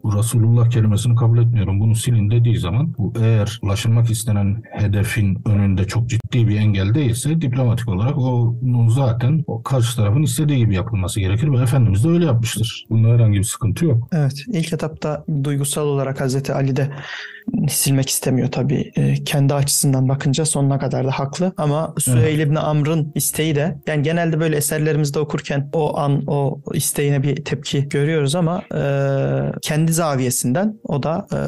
bu 0.03 0.19
Resulullah 0.19 0.71
kelimesini 0.71 1.15
kabul 1.15 1.38
etmiyorum. 1.38 1.81
Bunu 1.81 1.95
silin 1.95 2.31
dediği 2.31 2.59
zaman 2.59 2.95
bu 2.99 3.12
eğer 3.23 3.61
ulaşılmak 3.62 4.11
istenen 4.11 4.62
hedefin 4.73 5.38
önünde 5.49 5.85
çok 5.87 6.09
ciddi 6.09 6.49
bir 6.49 6.57
engel 6.57 6.95
değilse 6.95 7.41
diplomatik 7.41 7.88
olarak 7.88 8.19
onun 8.19 8.88
zaten 8.88 9.45
o 9.47 9.62
karşı 9.62 9.97
tarafın 9.97 10.23
istediği 10.23 10.59
gibi 10.59 10.70
yapılması 10.75 11.21
gerekir 11.21 11.53
ve 11.53 11.62
Efendimiz 11.62 12.05
de 12.05 12.09
öyle 12.09 12.25
yapmıştır. 12.25 12.87
Bunda 12.91 13.09
herhangi 13.09 13.39
bir 13.39 13.45
sıkıntı 13.45 13.85
yok. 13.85 14.09
Evet. 14.12 14.45
İlk 14.47 14.73
etapta 14.73 15.25
duygusal 15.45 15.87
olarak 15.87 16.21
Hazreti 16.21 16.55
Ali 16.55 16.77
de 16.77 16.91
silmek 17.69 18.09
istemiyor 18.09 18.49
tabii. 18.51 18.93
E, 18.97 19.25
kendi 19.25 19.55
açısından 19.55 20.09
bakınca 20.09 20.45
sonuna 20.45 20.79
kadar 20.79 21.07
da 21.07 21.11
haklı. 21.11 21.53
Ama 21.57 21.95
Süheyl 21.99 22.39
İbni 22.39 22.59
Amr'ın 22.59 23.13
isteği 23.15 23.55
de 23.55 23.79
yani 23.87 24.03
genelde 24.03 24.41
böyle 24.41 24.57
eserlerimizde 24.57 25.19
okurken 25.19 25.71
o 25.73 25.99
an 25.99 26.23
o 26.27 26.61
isteğine 26.75 27.23
bir 27.23 27.45
tepki 27.45 27.89
görüyoruz 27.89 28.35
ama 28.35 28.63
e, 28.75 28.83
kendi 29.63 29.93
zaviyesinden 29.93 30.79
o 30.85 31.03
da 31.03 31.27
e, 31.33 31.39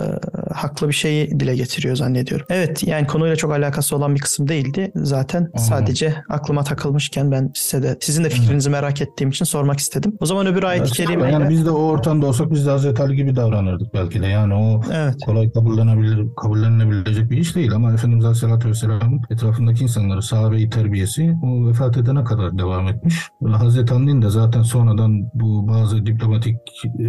haklı 0.54 0.88
bir 0.88 0.92
şeyi 0.92 1.40
dile 1.40 1.56
getiriyor 1.56 1.96
zannediyorum. 1.96 2.46
Evet 2.50 2.82
yani 2.82 3.06
konuyla 3.06 3.36
çok 3.36 3.52
alakası 3.52 3.96
olan 3.96 4.14
bir 4.14 4.20
kısım 4.20 4.48
değildi. 4.48 4.92
Zaten 4.94 5.50
sadece 5.56 6.14
aklıma 6.28 6.64
takılmışken 6.64 7.30
ben 7.32 7.50
size 7.54 7.82
de 7.82 7.96
sizin 8.00 8.24
de 8.24 8.28
fikrinizi 8.28 8.70
merak 8.70 9.02
ettiğim 9.02 9.30
için 9.30 9.44
sormak 9.44 9.78
istedim. 9.78 10.16
O 10.20 10.26
zaman 10.26 10.46
öbür 10.46 10.62
ayet-i 10.62 10.92
kerimeyle 10.92 11.32
Yani 11.32 11.48
biz 11.48 11.66
de 11.66 11.70
o 11.70 11.82
ortamda 11.82 12.26
olsak 12.26 12.50
biz 12.50 12.66
de 12.66 12.70
Hazreti 12.70 13.02
Ali 13.02 13.16
gibi 13.16 13.36
davranırdık 13.36 13.94
belki 13.94 14.22
de. 14.22 14.26
Yani 14.26 14.54
o 14.54 14.80
Evet. 14.92 15.14
kolay 15.26 15.50
kabullenebilir, 15.92 16.34
kabullenilebilecek 16.34 17.30
bir 17.30 17.36
iş 17.36 17.56
değil 17.56 17.72
ama 17.72 17.92
Efendimiz 17.92 18.24
Aleyhisselatü 18.24 18.68
Vesselam'ın 18.68 19.20
etrafındaki 19.30 19.82
insanları, 19.82 20.22
sahabe-i 20.22 20.70
terbiyesi 20.70 21.34
o 21.42 21.68
vefat 21.68 21.96
edene 21.96 22.24
kadar 22.24 22.58
devam 22.58 22.88
etmiş. 22.88 23.28
Hazreti 23.52 23.94
Ali'nin 23.94 24.22
de 24.22 24.30
zaten 24.30 24.62
sonradan 24.62 25.30
bu 25.34 25.68
bazı 25.68 26.06
diplomatik 26.06 26.56
e, 26.84 27.08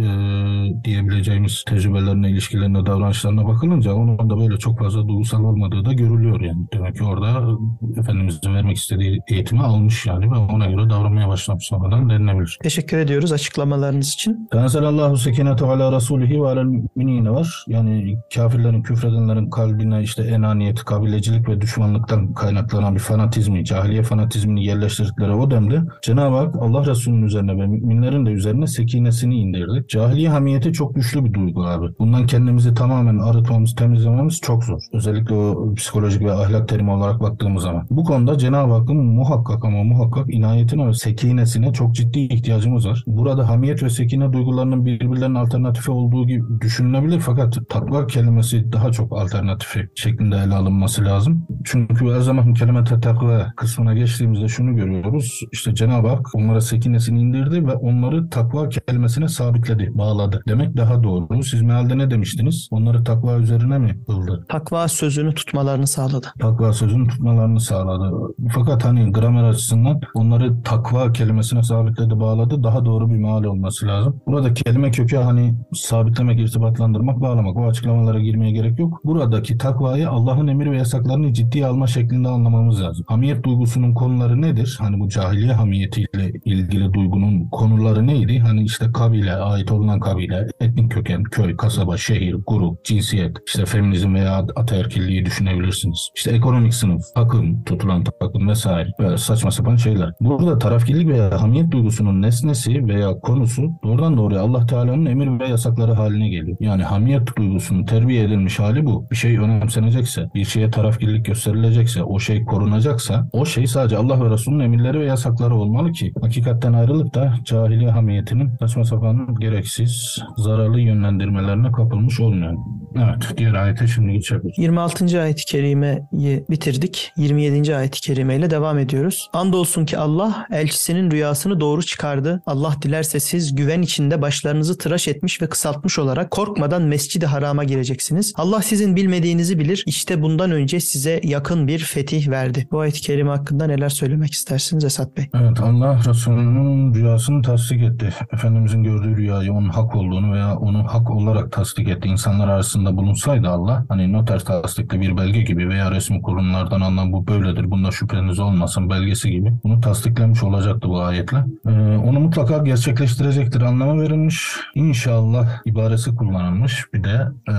diyebileceğimiz 0.84 1.64
tecrübelerine, 1.68 2.30
ilişkilerine, 2.30 2.86
davranışlarına 2.86 3.46
bakılınca 3.46 3.92
onun 3.92 4.30
da 4.30 4.38
böyle 4.38 4.56
çok 4.56 4.78
fazla 4.78 5.08
duygusal 5.08 5.44
olmadığı 5.44 5.84
da 5.84 5.92
görülüyor 5.92 6.40
yani. 6.40 6.66
Demek 6.72 6.96
ki 6.96 7.04
orada 7.04 7.58
Efendimiz'in 7.96 8.54
vermek 8.54 8.76
istediği 8.76 9.20
eğitimi 9.28 9.62
almış 9.62 10.06
yani 10.06 10.30
ve 10.30 10.36
ona 10.36 10.66
göre 10.66 10.90
davranmaya 10.90 11.28
başlamış 11.28 11.66
sonradan 11.66 12.10
denilebilir. 12.10 12.58
Teşekkür 12.62 12.98
ediyoruz 12.98 13.32
açıklamalarınız 13.32 14.08
için. 14.08 14.48
Tenzelallahu 14.52 15.16
sekinetu 15.16 15.66
ala 15.66 15.92
rasulihi 15.92 16.42
ve 16.42 16.48
alel 16.48 16.64
müminine 16.96 17.30
var. 17.30 17.64
Yani 17.68 18.16
kafirlerin, 18.64 18.82
küfredenlerin 18.82 19.50
kalbine 19.50 20.02
işte 20.02 20.22
enaniyet, 20.22 20.84
kabilecilik 20.84 21.48
ve 21.48 21.60
düşmanlıktan 21.60 22.34
kaynaklanan 22.34 22.94
bir 22.94 23.00
fanatizmi, 23.00 23.64
cahiliye 23.64 24.02
fanatizmini 24.02 24.64
yerleştirdikleri 24.64 25.32
o 25.32 25.50
demde 25.50 25.82
Cenab-ı 26.02 26.36
Hak 26.36 26.54
Allah 26.60 26.86
Resulü'nün 26.86 27.22
üzerine 27.22 27.52
ve 27.52 27.66
müminlerin 27.66 28.26
de 28.26 28.30
üzerine 28.30 28.66
sekinesini 28.66 29.34
indirdi. 29.34 29.84
Cahiliye 29.88 30.28
hamiyeti 30.28 30.72
çok 30.72 30.94
güçlü 30.94 31.24
bir 31.24 31.34
duygu 31.34 31.64
abi. 31.64 31.86
Bundan 31.98 32.26
kendimizi 32.26 32.74
tamamen 32.74 33.18
arıtmamız, 33.18 33.74
temizlememiz 33.74 34.40
çok 34.40 34.64
zor. 34.64 34.80
Özellikle 34.92 35.34
o 35.34 35.74
psikolojik 35.74 36.22
ve 36.22 36.32
ahlak 36.32 36.68
terimi 36.68 36.90
olarak 36.90 37.20
baktığımız 37.20 37.62
zaman. 37.62 37.86
Bu 37.90 38.04
konuda 38.04 38.38
Cenab-ı 38.38 38.72
Hakk'ın 38.72 38.96
muhakkak 38.96 39.64
ama 39.64 39.84
muhakkak 39.84 40.34
inayetine 40.34 40.86
ve 40.88 40.94
sekinesine 40.94 41.72
çok 41.72 41.94
ciddi 41.94 42.20
ihtiyacımız 42.20 42.88
var. 42.88 43.04
Burada 43.06 43.48
hamiyet 43.48 43.82
ve 43.82 43.90
sekine 43.90 44.32
duygularının 44.32 44.84
birbirlerinin 44.84 45.34
alternatifi 45.34 45.90
olduğu 45.90 46.26
gibi 46.26 46.44
düşünülebilir 46.60 47.20
fakat 47.20 47.58
takva 47.68 48.06
kelimesi 48.06 48.53
daha 48.72 48.92
çok 48.92 49.12
alternatifi 49.12 49.88
şeklinde 49.94 50.36
ele 50.36 50.54
alınması 50.54 51.04
lazım. 51.04 51.46
Çünkü 51.64 52.12
her 52.12 52.20
zaman 52.20 52.54
kelime 52.54 52.84
takva 52.84 53.52
kısmına 53.56 53.94
geçtiğimizde 53.94 54.48
şunu 54.48 54.76
görüyoruz. 54.76 55.40
İşte 55.52 55.74
Cenab-ı 55.74 56.08
Hak 56.08 56.34
onlara 56.34 56.60
sekinesini 56.60 57.20
indirdi 57.20 57.66
ve 57.66 57.74
onları 57.74 58.30
takva 58.30 58.68
kelimesine 58.68 59.28
sabitledi, 59.28 59.90
bağladı. 59.94 60.42
Demek 60.48 60.76
daha 60.76 61.02
doğru. 61.02 61.42
Siz 61.42 61.62
mealde 61.62 61.98
ne 61.98 62.10
demiştiniz? 62.10 62.68
Onları 62.70 63.04
takva 63.04 63.36
üzerine 63.36 63.78
mi 63.78 63.98
kıldı? 64.06 64.46
Takva 64.48 64.88
sözünü 64.88 65.34
tutmalarını 65.34 65.86
sağladı. 65.86 66.26
takva 66.40 66.72
sözünün 66.72 67.08
tutmalarını 67.08 67.60
sağladı. 67.60 68.34
Fakat 68.54 68.84
hani 68.84 69.12
gramer 69.12 69.44
açısından 69.44 70.00
onları 70.14 70.62
takva 70.62 71.12
kelimesine 71.12 71.62
sabitledi, 71.62 72.20
bağladı. 72.20 72.62
Daha 72.62 72.84
doğru 72.84 73.10
bir 73.10 73.16
meal 73.16 73.44
olması 73.44 73.86
lazım. 73.86 74.20
Burada 74.26 74.54
kelime 74.54 74.90
kökü 74.90 75.16
hani 75.16 75.54
sabitlemek, 75.74 76.40
irtibatlandırmak, 76.40 77.20
bağlamak. 77.20 77.56
O 77.56 77.66
açıklamalara 77.66 78.20
girmeye 78.44 78.52
gerek 78.52 78.78
yok. 78.78 79.00
Buradaki 79.04 79.58
takvayı 79.58 80.08
Allah'ın 80.08 80.46
emir 80.46 80.70
ve 80.70 80.76
yasaklarını 80.76 81.32
ciddiye 81.32 81.66
alma 81.66 81.86
şeklinde 81.86 82.28
anlamamız 82.28 82.82
lazım. 82.82 83.04
Hamiyet 83.08 83.44
duygusunun 83.44 83.94
konuları 83.94 84.42
nedir? 84.42 84.78
Hani 84.80 85.00
bu 85.00 85.08
cahiliye 85.08 85.52
hamiyetiyle 85.52 86.32
ilgili 86.44 86.92
duygunun 86.92 87.48
konuları 87.48 88.06
neydi? 88.06 88.38
Hani 88.38 88.64
işte 88.64 88.86
kabile, 88.94 89.32
ait 89.32 89.72
olunan 89.72 90.00
kabile, 90.00 90.46
etnik 90.60 90.92
köken, 90.92 91.22
köy, 91.22 91.56
kasaba, 91.56 91.96
şehir, 91.96 92.36
grup, 92.46 92.84
cinsiyet, 92.84 93.36
işte 93.46 93.64
feminizm 93.64 94.14
veya 94.14 94.46
ataerkilliği 94.56 95.26
düşünebilirsiniz. 95.26 96.10
İşte 96.16 96.30
ekonomik 96.30 96.74
sınıf, 96.74 97.02
takım, 97.14 97.64
tutulan 97.64 98.04
takım 98.20 98.48
vesaire. 98.48 98.88
Böyle 98.98 99.16
saçma 99.16 99.50
sapan 99.50 99.76
şeyler. 99.76 100.12
Burada 100.20 100.58
tarafkirlik 100.58 101.08
veya 101.08 101.42
hamiyet 101.42 101.70
duygusunun 101.70 102.22
nesnesi 102.22 102.86
veya 102.88 103.20
konusu 103.20 103.70
doğrudan 103.84 104.16
doğruya 104.16 104.40
Allah 104.40 104.66
Teala'nın 104.66 105.06
emir 105.06 105.40
ve 105.40 105.48
yasakları 105.48 105.92
haline 105.92 106.28
geliyor. 106.28 106.56
Yani 106.60 106.82
hamiyet 106.82 107.36
duygusunun 107.36 107.84
terbiye 107.84 108.24
edilmiş 108.34 108.58
hali 108.58 108.86
bu. 108.86 109.06
Bir 109.10 109.16
şey 109.16 109.38
önemsenecekse, 109.38 110.28
bir 110.34 110.44
şeye 110.44 110.70
tarafkirlik 110.70 111.26
gösterilecekse, 111.26 112.02
o 112.02 112.18
şey 112.18 112.44
korunacaksa, 112.44 113.28
o 113.32 113.46
şey 113.46 113.66
sadece 113.66 113.96
Allah 113.96 114.24
ve 114.24 114.30
Resulünün 114.30 114.64
emirleri 114.64 115.00
ve 115.00 115.04
yasakları 115.04 115.54
olmalı 115.54 115.92
ki 115.92 116.12
hakikatten 116.20 116.72
ayrılıp 116.72 117.14
da 117.14 117.34
cahiliye 117.44 117.90
hamiyetinin 117.90 118.50
saçma 118.60 118.84
sapan 118.84 119.34
gereksiz, 119.40 120.18
zararlı 120.36 120.80
yönlendirmelerine 120.80 121.72
kapılmış 121.72 122.20
olmayan. 122.20 122.56
Evet, 122.96 123.38
diğer 123.38 123.54
ayete 123.54 123.86
şimdi 123.86 124.12
geçebiliriz. 124.12 124.58
26. 124.58 125.22
ayet-i 125.22 125.44
kerimeyi 125.44 126.44
bitirdik. 126.50 127.12
27. 127.16 127.76
ayet-i 127.76 128.00
kerimeyle 128.00 128.50
devam 128.50 128.78
ediyoruz. 128.78 129.28
Andolsun 129.32 129.84
ki 129.84 129.98
Allah 129.98 130.46
elçisinin 130.50 131.10
rüyasını 131.10 131.60
doğru 131.60 131.82
çıkardı. 131.82 132.42
Allah 132.46 132.74
dilerse 132.82 133.20
siz 133.20 133.54
güven 133.54 133.82
içinde 133.82 134.22
başlarınızı 134.22 134.78
tıraş 134.78 135.08
etmiş 135.08 135.42
ve 135.42 135.46
kısaltmış 135.46 135.98
olarak 135.98 136.30
korkmadan 136.30 136.82
mescidi 136.82 137.26
harama 137.26 137.64
gireceksiniz. 137.64 138.23
Allah 138.36 138.62
sizin 138.62 138.96
bilmediğinizi 138.96 139.58
bilir. 139.58 139.84
İşte 139.86 140.22
bundan 140.22 140.50
önce 140.50 140.80
size 140.80 141.20
yakın 141.24 141.68
bir 141.68 141.78
fetih 141.78 142.28
verdi. 142.28 142.68
Bu 142.72 142.80
ayet-i 142.80 143.00
kerime 143.00 143.30
hakkında 143.30 143.66
neler 143.66 143.88
söylemek 143.88 144.32
istersiniz 144.32 144.84
Esat 144.84 145.16
Bey? 145.16 145.24
Evet 145.34 145.60
Allah 145.60 146.00
Resulü'nün 146.08 146.94
rüyasını 146.94 147.42
tasdik 147.42 147.82
etti. 147.82 148.14
Efendimizin 148.32 148.82
gördüğü 148.82 149.16
rüyayı 149.16 149.52
onun 149.52 149.68
hak 149.68 149.96
olduğunu 149.96 150.32
veya 150.32 150.56
onu 150.56 150.84
hak 150.88 151.10
olarak 151.10 151.52
tasdik 151.52 151.88
etti. 151.88 152.08
İnsanlar 152.08 152.48
arasında 152.48 152.96
bulunsaydı 152.96 153.48
Allah 153.48 153.84
hani 153.88 154.12
noter 154.12 154.38
tasdikli 154.38 155.00
bir 155.00 155.16
belge 155.16 155.42
gibi 155.42 155.68
veya 155.68 155.90
resmi 155.90 156.22
kurumlardan 156.22 156.80
alınan 156.80 157.12
bu 157.12 157.26
böyledir 157.26 157.70
bunda 157.70 157.90
şüpheniz 157.90 158.38
olmasın 158.38 158.90
belgesi 158.90 159.30
gibi 159.30 159.52
bunu 159.64 159.80
tasdiklemiş 159.80 160.42
olacaktı 160.42 160.88
bu 160.88 161.02
ayetle. 161.02 161.44
Ee, 161.66 161.70
onu 161.96 162.20
mutlaka 162.20 162.58
gerçekleştirecektir 162.58 163.62
anlamı 163.62 164.02
verilmiş. 164.02 164.56
İnşallah 164.74 165.48
ibaresi 165.64 166.14
kullanılmış. 166.14 166.84
Bir 166.94 167.04
de 167.04 167.28
e, 167.48 167.54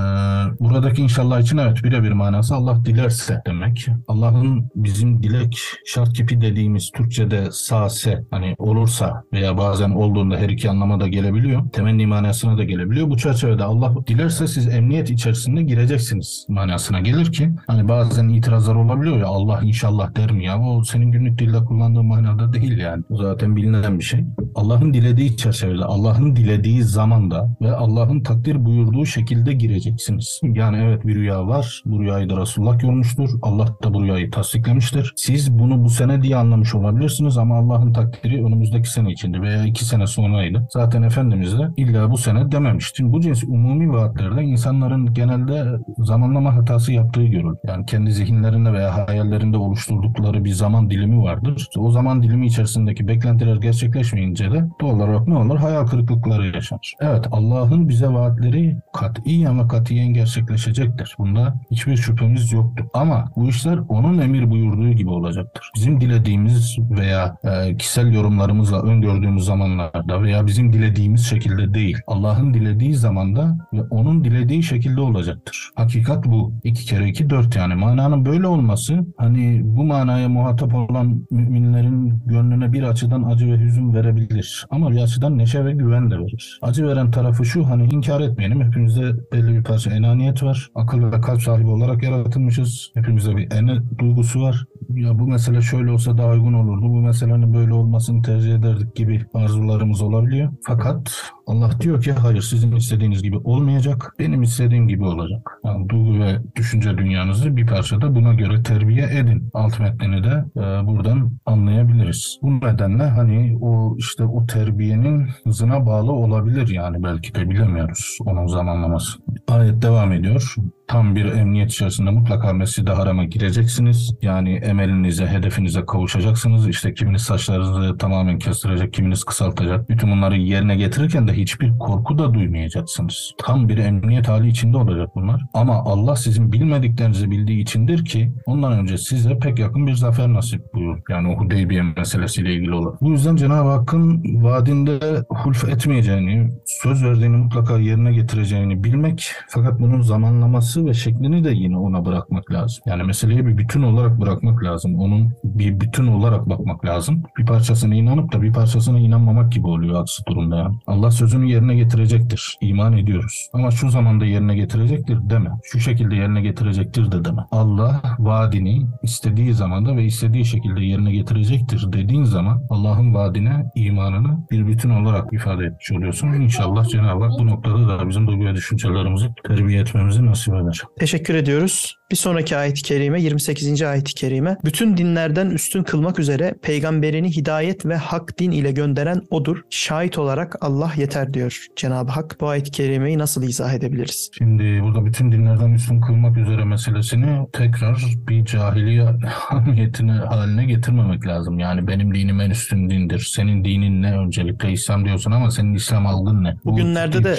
buradaki 0.60 1.02
inşallah 1.02 1.40
için 1.40 1.58
evet 1.58 1.84
birebir 1.84 2.12
manası 2.12 2.56
Allah 2.56 2.86
dilerse 2.86 3.42
demek. 3.48 3.88
Allah'ın 4.08 4.72
bizim 4.76 5.24
dilek 5.24 5.60
şart 5.86 6.14
kipi 6.14 6.42
dediğimiz 6.42 6.92
Türkçe'de 6.92 7.48
sase 7.52 8.24
hani 8.32 8.56
olursa 8.58 9.24
veya 9.34 9.58
bazen 9.58 9.90
olduğunda 9.90 10.38
her 10.38 10.50
iki 10.50 10.70
anlama 10.70 11.00
da 11.00 11.08
gelebiliyor. 11.08 11.70
Temenni 11.70 12.08
manasına 12.08 12.58
da 12.58 12.64
gelebiliyor. 12.64 13.10
Bu 13.10 13.18
çerçevede 13.18 13.64
Allah 13.64 13.94
dilerse 14.08 14.48
siz 14.48 14.68
emniyet 14.68 15.10
içerisinde 15.10 15.64
gireceksiniz 15.64 16.46
manasına 16.50 17.00
gelir 17.00 17.32
ki 17.32 17.52
hani 17.68 17.88
bazen 17.88 18.30
itirazlar 18.30 18.76
olabiliyor 18.76 19.18
ya 19.18 19.28
Allah 19.28 19.62
inşallah 19.64 20.16
der 20.16 20.32
mi 20.32 20.46
ya 20.46 20.62
o 20.62 20.84
senin 20.84 21.12
günlük 21.12 21.40
dilde 21.40 21.58
kullandığın 21.58 22.06
manada 22.06 22.54
değil 22.54 22.78
yani. 22.78 23.04
Bu 23.10 23.18
zaten 23.18 23.56
bilinen 23.56 24.00
bir 24.00 24.04
şey. 24.04 24.26
Allah'ın 24.56 24.94
dilediği 24.94 25.38
çerçevede, 25.38 25.84
Allah'ın 25.84 26.36
dilediği 26.36 26.84
zamanda 26.84 27.58
ve 27.62 27.72
Allah'ın 27.76 28.24
takdir 28.24 28.66
buyurduğu 28.66 29.06
şekilde 29.06 29.54
gireceksiniz. 29.54 30.40
Yani 30.54 30.78
evet 30.78 31.06
bir 31.06 31.16
rüya 31.16 31.48
var. 31.48 31.82
Bu 31.86 32.02
rüyayı 32.02 32.30
da 32.30 32.42
Resulullah 32.42 32.80
görmüştür. 32.80 33.32
Allah 33.42 33.68
da 33.84 33.94
bu 33.94 34.04
rüyayı 34.04 34.32
tasdiklemiştir. 34.32 35.14
Siz 35.16 35.60
bunu 35.60 35.84
bu 35.84 35.90
sene 35.90 36.22
diye 36.22 36.36
anlamış 36.36 36.76
olabilirsiniz 36.76 37.38
ama 37.38 37.58
Allah'ın 37.58 37.94
takdiri 37.94 38.46
önümüzdeki 38.46 38.90
sene 38.90 39.12
içinde 39.12 39.42
veya 39.42 39.66
iki 39.66 39.86
sene 39.86 40.08
sonraydı. 40.08 40.68
Zaten 40.72 41.02
Efendimiz 41.02 41.60
de 41.60 41.68
illa 41.78 42.12
bu 42.12 42.18
sene 42.18 42.52
dememişti. 42.52 43.12
Bu 43.12 43.22
cins 43.22 43.44
umumi 43.44 43.94
vaatlerde 43.94 44.44
insanların 44.44 45.14
genelde 45.14 45.66
zamanlama 45.98 46.56
hatası 46.56 46.94
yaptığı 46.94 47.24
görülür. 47.24 47.58
Yani 47.68 47.86
kendi 47.86 48.12
zihinlerinde 48.12 48.74
veya 48.74 49.08
hayallerinde 49.08 49.58
oluşturdukları 49.58 50.46
bir 50.46 50.52
zaman 50.52 50.90
dilimi 50.90 51.24
vardır. 51.24 51.54
İşte 51.58 51.80
o 51.80 51.92
zaman 51.92 52.24
dilimi 52.24 52.48
içerisindeki 52.48 53.08
beklentiler 53.08 53.56
gerçekleşmeyince 53.56 54.52
de 54.52 54.66
doğal 54.82 54.96
olarak 54.96 55.28
ne 55.28 55.38
olur? 55.38 55.58
Hayal 55.58 55.88
kırıklıkları 55.88 56.48
yaşanır. 56.48 56.94
Evet 57.00 57.28
Allah'ın 57.32 57.90
bize 57.90 58.08
vaatleri 58.08 58.78
kat'i 58.94 59.50
ama 59.50 59.68
katiyen 59.68 60.14
gerçekleşecektir. 60.36 61.16
Bunda 61.20 61.56
hiçbir 61.72 61.98
şüphemiz 61.98 62.52
yoktur. 62.52 62.86
Ama 62.94 63.32
bu 63.36 63.50
işler 63.50 63.80
onun 63.90 64.18
emir 64.18 64.50
buyurduğu 64.52 64.92
gibi 64.92 65.10
olacaktır. 65.10 65.72
Bizim 65.76 66.02
dilediğimiz 66.02 66.78
veya 66.80 67.38
e, 67.44 67.78
kişisel 67.78 68.14
yorumlarımızla 68.14 68.82
öngördüğümüz 68.82 69.46
zamanlarda 69.46 70.24
veya 70.24 70.48
bizim 70.48 70.74
dilediğimiz 70.74 71.26
şekilde 71.26 71.74
değil. 71.74 71.98
Allah'ın 72.08 72.54
dilediği 72.54 72.96
zamanda 72.96 73.58
ve 73.74 73.82
onun 73.82 74.24
dilediği 74.24 74.64
şekilde 74.64 75.02
olacaktır. 75.02 75.70
Hakikat 75.76 76.26
bu. 76.26 76.54
İki 76.64 76.86
kere 76.86 77.10
iki 77.10 77.30
dört 77.30 77.56
yani. 77.56 77.76
Mananın 77.76 78.26
böyle 78.26 78.48
olması 78.48 79.06
hani 79.18 79.62
bu 79.64 79.84
manaya 79.84 80.30
muhatap 80.30 80.76
olan 80.76 81.26
müminlerin 81.32 82.24
gönlüne 82.26 82.74
bir 82.74 82.84
açıdan 82.84 83.24
acı 83.24 83.52
ve 83.52 83.60
hüzün 83.60 83.94
verebilir. 83.94 84.66
Ama 84.70 84.92
bir 84.92 85.04
açıdan 85.04 85.38
neşe 85.38 85.66
ve 85.66 85.74
güven 85.74 86.12
de 86.12 86.20
verir. 86.20 86.60
Acı 86.62 86.88
veren 86.88 87.12
tarafı 87.12 87.46
şu 87.46 87.70
hani 87.70 87.86
inkar 87.94 88.22
etmeyelim. 88.22 88.62
Hepimizde 88.62 89.32
belli 89.32 89.58
bir 89.58 89.64
parça 89.64 89.92
enaniyet 90.16 90.44
var. 90.44 90.70
Akıl 90.76 91.12
ve 91.12 91.22
kalp 91.22 91.42
sahibi 91.42 91.68
olarak 91.70 92.04
yaratılmışız. 92.04 92.92
Hepimizde 92.94 93.38
bir 93.38 93.52
ene 93.52 93.78
duygusu 94.00 94.42
var. 94.42 94.66
Ya 94.90 95.20
bu 95.20 95.28
mesele 95.28 95.62
şöyle 95.62 95.92
olsa 95.92 96.18
daha 96.18 96.30
uygun 96.30 96.54
olurdu. 96.54 96.90
Bu 96.90 97.02
meselenin 97.02 97.54
böyle 97.54 97.74
olmasını 97.74 98.22
tercih 98.22 98.56
ederdik 98.56 98.96
gibi 98.96 99.26
arzularımız 99.34 100.02
olabiliyor. 100.02 100.52
Fakat 100.68 101.32
Allah 101.48 101.72
diyor 101.82 102.04
ki 102.04 102.12
hayır 102.12 102.42
sizin 102.42 102.76
istediğiniz 102.76 103.24
gibi 103.24 103.38
olmayacak. 103.38 104.16
Benim 104.20 104.42
istediğim 104.42 104.88
gibi 104.88 105.06
olacak. 105.06 105.52
Yani 105.66 105.90
duygu 105.90 106.20
ve 106.20 106.38
düşünce 106.56 106.98
dünyanızı 106.98 107.58
bir 107.58 107.68
parça 107.68 108.02
da 108.02 108.16
buna 108.16 108.34
göre 108.34 108.64
terbiye 108.64 109.10
edin. 109.14 109.50
Alt 109.54 109.80
metnini 109.80 110.24
de 110.24 110.46
e, 110.56 110.88
buradan 110.88 111.32
anlayabiliriz. 111.46 112.40
Bu 112.42 112.56
nedenle 112.56 113.04
hani 113.04 113.58
o 113.62 113.96
işte 113.98 114.24
o 114.24 114.46
terbiyenin 114.46 115.28
hızına 115.44 115.86
bağlı 115.86 116.12
olabilir 116.12 116.68
yani 116.68 117.04
belki 117.04 117.36
de 117.36 117.50
bilemiyoruz 117.50 118.18
onun 118.26 118.48
zamanlaması. 118.48 119.20
Ayet 119.48 119.82
devam 119.82 120.05
ediyor 120.12 120.56
tam 120.88 121.16
bir 121.16 121.26
emniyet 121.26 121.72
içerisinde 121.72 122.12
mutlaka 122.12 122.54
mescid 122.54 122.88
Haram'a 122.88 123.24
gireceksiniz. 123.24 124.16
Yani 124.22 124.56
emelinize, 124.56 125.28
hedefinize 125.28 125.86
kavuşacaksınız. 125.86 126.68
İşte 126.68 126.94
kiminiz 126.94 127.22
saçlarınızı 127.22 127.98
tamamen 127.98 128.40
kestirecek, 128.40 128.94
kiminiz 128.94 129.24
kısaltacak. 129.24 129.90
Bütün 129.90 130.12
bunları 130.12 130.38
yerine 130.38 130.76
getirirken 130.76 131.28
de 131.28 131.34
hiçbir 131.34 131.78
korku 131.80 132.18
da 132.18 132.34
duymayacaksınız. 132.34 133.32
Tam 133.38 133.70
bir 133.70 133.78
emniyet 133.78 134.28
hali 134.28 134.48
içinde 134.48 134.78
olacak 134.78 135.10
bunlar. 135.16 135.42
Ama 135.54 135.74
Allah 135.74 136.16
sizin 136.16 136.52
bilmediklerinizi 136.52 137.32
bildiği 137.32 137.62
içindir 137.62 138.06
ki 138.06 138.32
ondan 138.46 138.74
önce 138.74 138.98
size 138.98 139.40
pek 139.40 139.60
yakın 139.60 139.88
bir 139.88 139.94
zafer 139.94 140.34
nasip 140.34 140.74
buyur. 140.74 140.98
Yani 141.10 141.28
o 141.28 141.36
Hudeybiye 141.36 141.82
meselesiyle 141.82 142.54
ilgili 142.54 142.74
olarak. 142.74 143.02
Bu 143.02 143.12
yüzden 143.12 143.36
Cenab-ı 143.36 143.70
Hakk'ın 143.70 144.24
vaadinde 144.44 145.00
hulf 145.30 145.70
etmeyeceğini, 145.70 146.52
söz 146.66 147.04
verdiğini 147.04 147.38
mutlaka 147.38 147.78
yerine 147.78 148.14
getireceğini 148.14 148.84
bilmek 148.84 149.32
fakat 149.50 149.80
bunun 149.80 150.02
zamanlaması 150.02 150.75
yapısı 150.76 150.86
ve 150.86 150.94
şeklini 150.94 151.44
de 151.44 151.52
yine 151.52 151.78
ona 151.78 152.06
bırakmak 152.06 152.52
lazım. 152.52 152.84
Yani 152.86 153.04
meseleye 153.04 153.46
bir 153.46 153.58
bütün 153.58 153.84
olarak 153.84 154.22
bırakmak 154.22 154.64
lazım. 154.64 155.00
Onun 155.00 155.34
bir 155.44 155.80
bütün 155.80 156.08
olarak 156.08 156.50
bakmak 156.50 156.86
lazım. 156.86 157.24
Bir 157.38 157.46
parçasına 157.46 157.96
inanıp 157.96 158.34
da 158.34 158.42
bir 158.42 158.54
parçasına 158.54 159.00
inanmamak 159.00 159.52
gibi 159.52 159.68
oluyor 159.68 160.02
aksi 160.02 160.24
durumda 160.28 160.56
yani. 160.58 160.76
Allah 160.88 161.12
sözünü 161.12 161.52
yerine 161.52 161.76
getirecektir. 161.76 162.58
İman 162.62 162.98
ediyoruz. 162.98 163.50
Ama 163.54 163.72
şu 163.72 163.90
zamanda 163.90 164.26
yerine 164.26 164.56
getirecektir 164.56 165.18
deme. 165.30 165.50
Şu 165.64 165.80
şekilde 165.80 166.16
yerine 166.16 166.42
getirecektir 166.42 167.12
de 167.12 167.26
deme. 167.26 167.42
Allah 167.52 168.02
vaadini 168.20 168.88
istediği 169.04 169.54
zamanda 169.54 169.96
ve 169.98 170.04
istediği 170.04 170.46
şekilde 170.46 170.86
yerine 170.86 171.12
getirecektir 171.12 171.86
dediğin 171.94 172.24
zaman 172.24 172.62
Allah'ın 172.70 173.14
vaadine 173.14 173.66
imanını 173.76 174.48
bir 174.52 174.68
bütün 174.68 174.90
olarak 174.90 175.34
ifade 175.34 175.66
etmiş 175.66 175.92
oluyorsun. 175.92 176.28
İnşallah 176.28 176.86
Cenab-ı 176.86 177.24
Hak 177.24 177.40
bu 177.40 177.48
noktada 177.48 177.88
da 177.88 178.10
bizim 178.10 178.28
duygu 178.28 178.46
ve 178.46 178.56
düşüncelerimizi 178.56 179.30
terbiye 179.48 179.82
etmemizi 179.82 180.26
nasip 180.26 180.54
eder. 180.54 180.65
Teşekkür 181.00 181.36
ediyoruz. 181.36 181.98
Bir 182.12 182.16
sonraki 182.16 182.58
ayet-i 182.58 182.84
kerime 182.84 183.22
28. 183.22 183.82
ayet-i 183.82 184.14
kerime. 184.14 184.58
Bütün 184.66 184.98
dinlerden 184.98 185.50
üstün 185.50 185.84
kılmak 185.84 186.20
üzere 186.20 186.56
peygamberini 186.62 187.36
hidayet 187.36 187.86
ve 187.86 187.96
hak 187.96 188.40
din 188.40 188.52
ile 188.52 188.72
gönderen 188.72 189.22
odur. 189.30 189.62
Şahit 189.70 190.18
olarak 190.18 190.56
Allah 190.62 190.92
yeter 190.98 191.34
diyor 191.34 191.66
Cenab-ı 191.76 192.12
Hak. 192.12 192.38
Bu 192.42 192.48
ayet-i 192.48 192.72
kerimeyi 192.72 193.18
nasıl 193.18 193.44
izah 193.44 193.74
edebiliriz? 193.74 194.32
Şimdi 194.38 194.82
burada 194.84 195.06
bütün 195.06 195.32
dinlerden 195.32 195.72
üstün 195.72 196.02
kılmak 196.02 196.38
üzere 196.38 196.66
meselesini 196.66 197.48
tekrar 197.54 198.06
bir 198.28 198.46
cahiliye 198.46 199.06
hamiyetine 199.26 200.12
haline 200.12 200.66
getirmemek 200.66 201.28
lazım. 201.28 201.60
Yani 201.60 201.88
benim 201.88 202.16
dinim 202.16 202.42
en 202.42 202.50
üstün 202.50 202.90
dindir. 202.90 203.32
Senin 203.36 203.64
dinin 203.64 204.02
ne 204.02 204.18
öncelikle 204.18 204.72
İslam 204.72 205.06
diyorsun 205.06 205.32
ama 205.32 205.52
senin 205.52 205.74
İslam 205.74 206.08
algın 206.08 206.44
ne? 206.44 206.56
Bugünlerde 206.66 207.24
de 207.24 207.38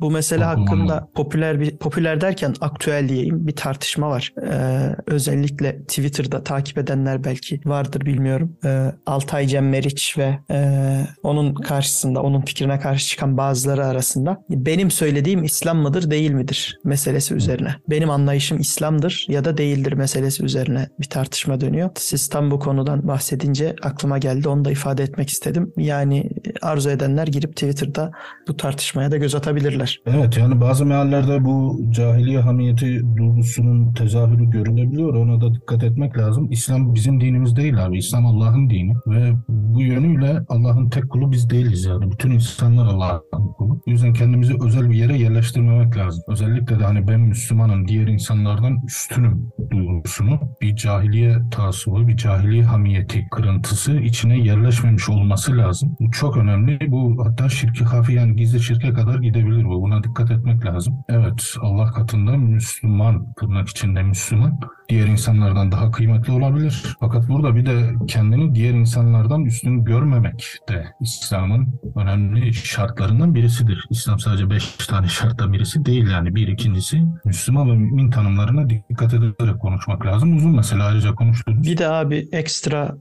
bu 0.00 0.10
mesele 0.10 0.44
hakkında 0.44 1.08
popüler 1.14 1.60
bir 1.60 1.76
popüler 1.76 2.20
derken 2.20 2.54
aktüel 2.60 3.08
diyeyim 3.08 3.46
bir 3.46 3.56
tartışma 3.56 3.87
tartışma 3.88 4.10
var. 4.10 4.32
Ee, 4.42 4.96
özellikle 5.06 5.78
Twitter'da 5.78 6.44
takip 6.44 6.78
edenler 6.78 7.24
belki 7.24 7.60
vardır 7.64 8.00
bilmiyorum. 8.00 8.56
Ee, 8.64 8.92
Altay 9.06 9.46
Cem 9.46 9.68
Meriç 9.68 10.18
ve 10.18 10.38
e, 10.50 11.06
onun 11.22 11.54
karşısında, 11.54 12.22
onun 12.22 12.40
fikrine 12.40 12.80
karşı 12.80 13.08
çıkan 13.08 13.36
bazıları 13.36 13.86
arasında 13.86 14.44
benim 14.50 14.90
söylediğim 14.90 15.44
İslam 15.44 15.78
mıdır 15.78 16.10
değil 16.10 16.30
midir 16.30 16.78
meselesi 16.84 17.34
üzerine. 17.34 17.74
Benim 17.90 18.10
anlayışım 18.10 18.60
İslam'dır 18.60 19.26
ya 19.28 19.44
da 19.44 19.56
değildir 19.56 19.92
meselesi 19.92 20.44
üzerine 20.44 20.88
bir 21.00 21.08
tartışma 21.08 21.60
dönüyor. 21.60 21.90
Siz 21.96 22.28
tam 22.28 22.50
bu 22.50 22.58
konudan 22.58 23.08
bahsedince 23.08 23.76
aklıma 23.82 24.18
geldi. 24.18 24.48
Onu 24.48 24.64
da 24.64 24.70
ifade 24.70 25.02
etmek 25.02 25.30
istedim. 25.30 25.72
Yani 25.76 26.30
arzu 26.62 26.90
edenler 26.90 27.26
girip 27.26 27.56
Twitter'da 27.56 28.10
bu 28.48 28.56
tartışmaya 28.56 29.10
da 29.10 29.16
göz 29.16 29.34
atabilirler. 29.34 30.00
Evet 30.06 30.36
yani 30.36 30.60
bazı 30.60 30.86
meallerde 30.86 31.44
bu 31.44 31.80
cahiliye 31.90 32.40
hamiyeti 32.40 33.02
duygusunun 33.16 33.77
tezahürü 33.94 34.50
görülebiliyor. 34.50 35.14
Ona 35.14 35.40
da 35.40 35.54
dikkat 35.54 35.84
etmek 35.84 36.18
lazım. 36.18 36.50
İslam 36.50 36.94
bizim 36.94 37.20
dinimiz 37.20 37.56
değil 37.56 37.86
abi. 37.86 37.98
İslam 37.98 38.26
Allah'ın 38.26 38.70
dini 38.70 38.94
ve 39.06 39.32
bu 39.48 39.82
yönüyle 39.82 40.40
Allah'ın 40.48 40.90
tek 40.90 41.10
kulu 41.10 41.32
biz 41.32 41.50
değiliz 41.50 41.84
yani. 41.84 42.10
Bütün 42.10 42.30
insanlar 42.30 42.86
Allah'ın 42.86 43.52
kulu. 43.58 43.80
O 43.86 43.90
yüzden 43.90 44.12
kendimizi 44.12 44.54
özel 44.64 44.90
bir 44.90 44.94
yere 44.94 45.18
yerleştirmemek 45.18 45.96
lazım. 45.96 46.22
Özellikle 46.28 46.80
de 46.80 46.84
hani 46.84 47.08
ben 47.08 47.20
Müslümanım, 47.20 47.88
diğer 47.88 48.06
insanlardan 48.06 48.82
üstünüm 48.86 49.50
duygusunu 49.70 50.40
bir 50.60 50.76
cahiliye 50.76 51.36
taassubu, 51.50 52.08
bir 52.08 52.16
cahiliye 52.16 52.64
hamiyeti 52.64 53.28
kırıntısı 53.30 53.92
içine 53.92 54.38
yerleşmemiş 54.38 55.08
olması 55.08 55.56
lazım. 55.56 55.96
Bu 56.00 56.10
çok 56.10 56.36
önemli. 56.36 56.78
Bu 56.88 57.24
hatta 57.24 57.48
şirki 57.48 57.84
hafi 57.84 58.12
yani 58.12 58.36
gizli 58.36 58.60
şirke 58.60 58.92
kadar 58.92 59.18
gidebilir 59.18 59.64
bu. 59.64 59.82
Buna 59.82 60.04
dikkat 60.04 60.30
etmek 60.30 60.64
lazım. 60.64 60.94
Evet 61.08 61.54
Allah 61.60 61.92
katında 61.92 62.36
Müslüman 62.36 63.32
tırnak 63.32 63.68
içinde 63.68 64.02
Müslüman 64.02 64.60
diğer 64.88 65.06
insanlardan 65.06 65.72
daha 65.72 65.90
kıymetli 65.90 66.32
olabilir. 66.32 66.96
Fakat 67.00 67.28
burada 67.28 67.56
bir 67.56 67.66
de 67.66 67.94
kendini 68.08 68.54
diğer 68.54 68.74
insanlardan 68.74 69.44
üstün 69.44 69.84
görmemek 69.84 70.56
de 70.68 70.86
İslam'ın 71.00 71.80
önemli 71.96 72.54
şartlarından 72.54 73.34
birisidir. 73.34 73.86
İslam 73.90 74.18
sadece 74.18 74.50
beş 74.50 74.76
tane 74.76 75.08
şarttan 75.08 75.52
birisi 75.52 75.84
değil 75.84 76.10
yani. 76.10 76.34
Bir 76.34 76.48
ikincisi 76.48 77.02
Müslüman 77.24 77.70
ve 77.70 77.74
mümin 77.74 78.10
tanımlarına 78.10 78.70
dikkat 78.70 79.14
ederek 79.14 79.57
konuşmak 79.58 80.06
lazım. 80.06 80.36
Uzun 80.36 80.56
mesela 80.56 80.84
ayrıca 80.84 81.14
konuştuğumuz. 81.14 81.66
Bir 81.66 81.78
de 81.78 81.88
abi 81.88 82.28
ekstra 82.32 82.96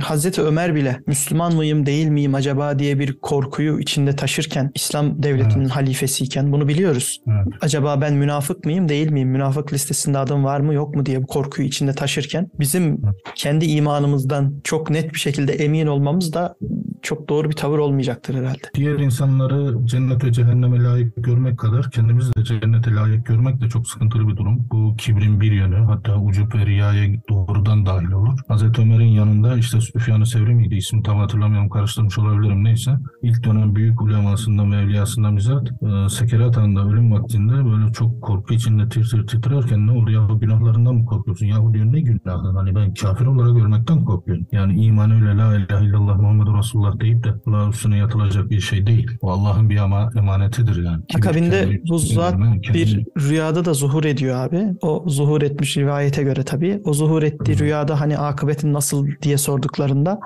Hazreti 0.00 0.42
Ömer 0.42 0.74
bile 0.74 1.00
Müslüman 1.06 1.54
mıyım 1.54 1.86
değil 1.86 2.06
miyim 2.06 2.34
acaba 2.34 2.78
diye 2.78 2.98
bir 2.98 3.12
korkuyu 3.12 3.80
içinde 3.80 4.16
taşırken 4.16 4.70
İslam 4.74 5.22
devletinin 5.22 5.64
evet. 5.64 5.76
halifesiyken 5.76 6.52
bunu 6.52 6.68
biliyoruz. 6.68 7.20
Evet. 7.28 7.46
Acaba 7.60 8.00
ben 8.00 8.14
münafık 8.14 8.64
mıyım 8.64 8.88
değil 8.88 9.10
miyim? 9.10 9.28
Münafık 9.28 9.72
listesinde 9.72 10.18
adım 10.18 10.44
var 10.44 10.60
mı 10.60 10.74
yok 10.74 10.94
mu 10.94 11.06
diye 11.06 11.22
bu 11.22 11.26
korkuyu 11.26 11.68
içinde 11.68 11.92
taşırken 11.92 12.50
bizim 12.60 13.02
kendi 13.34 13.66
imanımızdan 13.66 14.60
çok 14.64 14.90
net 14.90 15.14
bir 15.14 15.18
şekilde 15.18 15.52
emin 15.52 15.86
olmamız 15.86 16.32
da 16.32 16.56
çok 17.02 17.28
doğru 17.28 17.50
bir 17.50 17.56
tavır 17.56 17.78
olmayacaktır 17.78 18.34
herhalde. 18.34 18.62
Diğer 18.74 18.98
insanları 18.98 19.86
cennet 19.86 20.24
ve 20.24 20.32
cehenneme 20.32 20.82
layık 20.84 21.12
görmek 21.16 21.58
kadar 21.58 21.90
kendimizi 21.90 22.34
de 22.36 22.44
cennete 22.44 22.94
layık 22.94 23.26
görmek 23.26 23.60
de 23.60 23.68
çok 23.68 23.88
sıkıntılı 23.88 24.28
bir 24.28 24.36
durum. 24.36 24.66
Bu 24.72 24.96
kibrin 24.96 25.40
bir 25.40 25.52
yönü 25.52 25.76
hatta 25.76 26.16
ucup 26.20 26.54
ve 26.54 26.66
riyaya 26.66 27.14
doğrudan 27.28 27.86
dahil 27.86 28.12
olur. 28.12 28.38
Hazreti 28.48 28.82
Ömer'in 28.82 29.08
yanında 29.08 29.56
işte 29.56 29.80
Süfyan-ı 29.80 30.26
Sevri 30.26 30.54
miydi? 30.54 30.74
İsmi 30.74 31.02
tam 31.02 31.18
hatırlamıyorum 31.18 31.68
karıştırmış 31.68 32.18
olabilirim 32.18 32.64
neyse. 32.64 32.90
İlk 33.22 33.44
dönem 33.44 33.74
büyük 33.76 34.02
ulemasından 34.02 34.72
ve 34.72 34.76
evliyasından 34.76 35.36
bizzat 35.36 35.68
e, 35.68 36.08
sekerat 36.08 36.58
anında 36.58 36.88
ölüm 36.88 37.12
vaktinde 37.12 37.52
böyle 37.52 37.92
çok 37.92 38.22
korku 38.22 38.54
içinde 38.54 38.88
tir 38.88 39.10
tir 39.10 39.26
titrerken 39.26 39.86
ne 39.86 39.92
oldu 39.92 40.10
ya 40.10 40.28
günahlarından 40.40 40.94
mı 40.94 41.04
korkuyorsun? 41.04 41.46
Yahu 41.46 41.74
diyor 41.74 41.92
ne 41.92 42.00
günahı? 42.00 42.56
Hani 42.56 42.74
ben 42.74 42.94
kafir 42.94 43.26
olarak 43.26 43.56
görmekten 43.56 44.04
korkuyorum. 44.04 44.46
Yani 44.52 44.84
iman 44.84 45.10
öyle 45.10 45.36
la 45.36 45.56
ilahe 45.56 45.84
illallah 45.84 46.16
Muhammed 46.16 46.58
Resulullah 46.58 46.89
deyip 47.00 47.24
de 47.24 47.28
Allah 47.46 47.68
üstüne 47.68 47.96
yatılacak 47.96 48.50
bir 48.50 48.60
şey 48.60 48.86
değil. 48.86 49.10
O 49.20 49.30
Allah'ın 49.30 49.70
bir 49.70 49.76
ama 49.76 50.10
emanetidir 50.16 50.84
yani. 50.84 51.02
Kim 51.08 51.20
Akabinde 51.20 51.80
bu 51.88 51.98
zat 51.98 52.34
bir 52.74 53.04
rüyada 53.18 53.64
da 53.64 53.74
zuhur 53.74 54.04
ediyor 54.04 54.36
abi. 54.36 54.66
O 54.82 55.04
zuhur 55.06 55.42
etmiş 55.42 55.76
rivayete 55.76 56.22
göre 56.22 56.42
tabii. 56.42 56.80
O 56.84 56.94
zuhur 56.94 57.22
ettiği 57.22 57.58
rüyada 57.58 58.00
hani 58.00 58.18
akıbetin 58.18 58.72
nasıl 58.72 59.06
diye 59.22 59.38
sordukları 59.38 59.90
yıllarında 59.90 60.20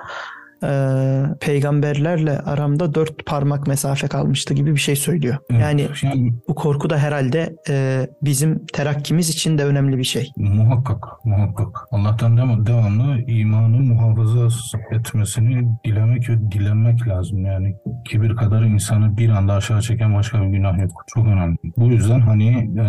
e, 0.65 1.37
peygamberlerle 1.39 2.39
aramda 2.39 2.95
dört 2.95 3.25
parmak 3.25 3.67
mesafe 3.67 4.07
kalmıştı 4.07 4.53
gibi 4.53 4.71
bir 4.75 4.79
şey 4.79 4.95
söylüyor. 4.95 5.37
Evet, 5.49 5.61
yani, 5.61 5.87
yani 6.01 6.33
bu 6.47 6.55
korku 6.55 6.89
da 6.89 6.97
herhalde 6.97 7.55
e, 7.69 8.07
bizim 8.21 8.65
terakkimiz 8.73 9.29
için 9.29 9.57
de 9.57 9.65
önemli 9.65 9.97
bir 9.97 10.03
şey. 10.03 10.31
Muhakkak, 10.37 11.25
muhakkak. 11.25 11.87
Allah'tan 11.91 12.37
devam, 12.37 12.65
devamlı 12.65 13.21
imanı 13.27 13.77
muhafaza 13.77 14.47
etmesini 14.91 15.77
dilemek 15.85 16.29
ve 16.29 16.51
dilenmek 16.51 17.07
lazım. 17.07 17.45
Yani 17.45 17.75
kibir 18.05 18.35
kadar 18.35 18.61
insanı 18.61 19.17
bir 19.17 19.29
anda 19.29 19.53
aşağı 19.53 19.81
çeken 19.81 20.15
başka 20.15 20.41
bir 20.41 20.47
günah 20.47 20.79
yok. 20.79 21.03
Çok 21.07 21.27
önemli. 21.27 21.57
Bu 21.77 21.85
yüzden 21.85 22.19
hani 22.19 22.49
e, 22.79 22.85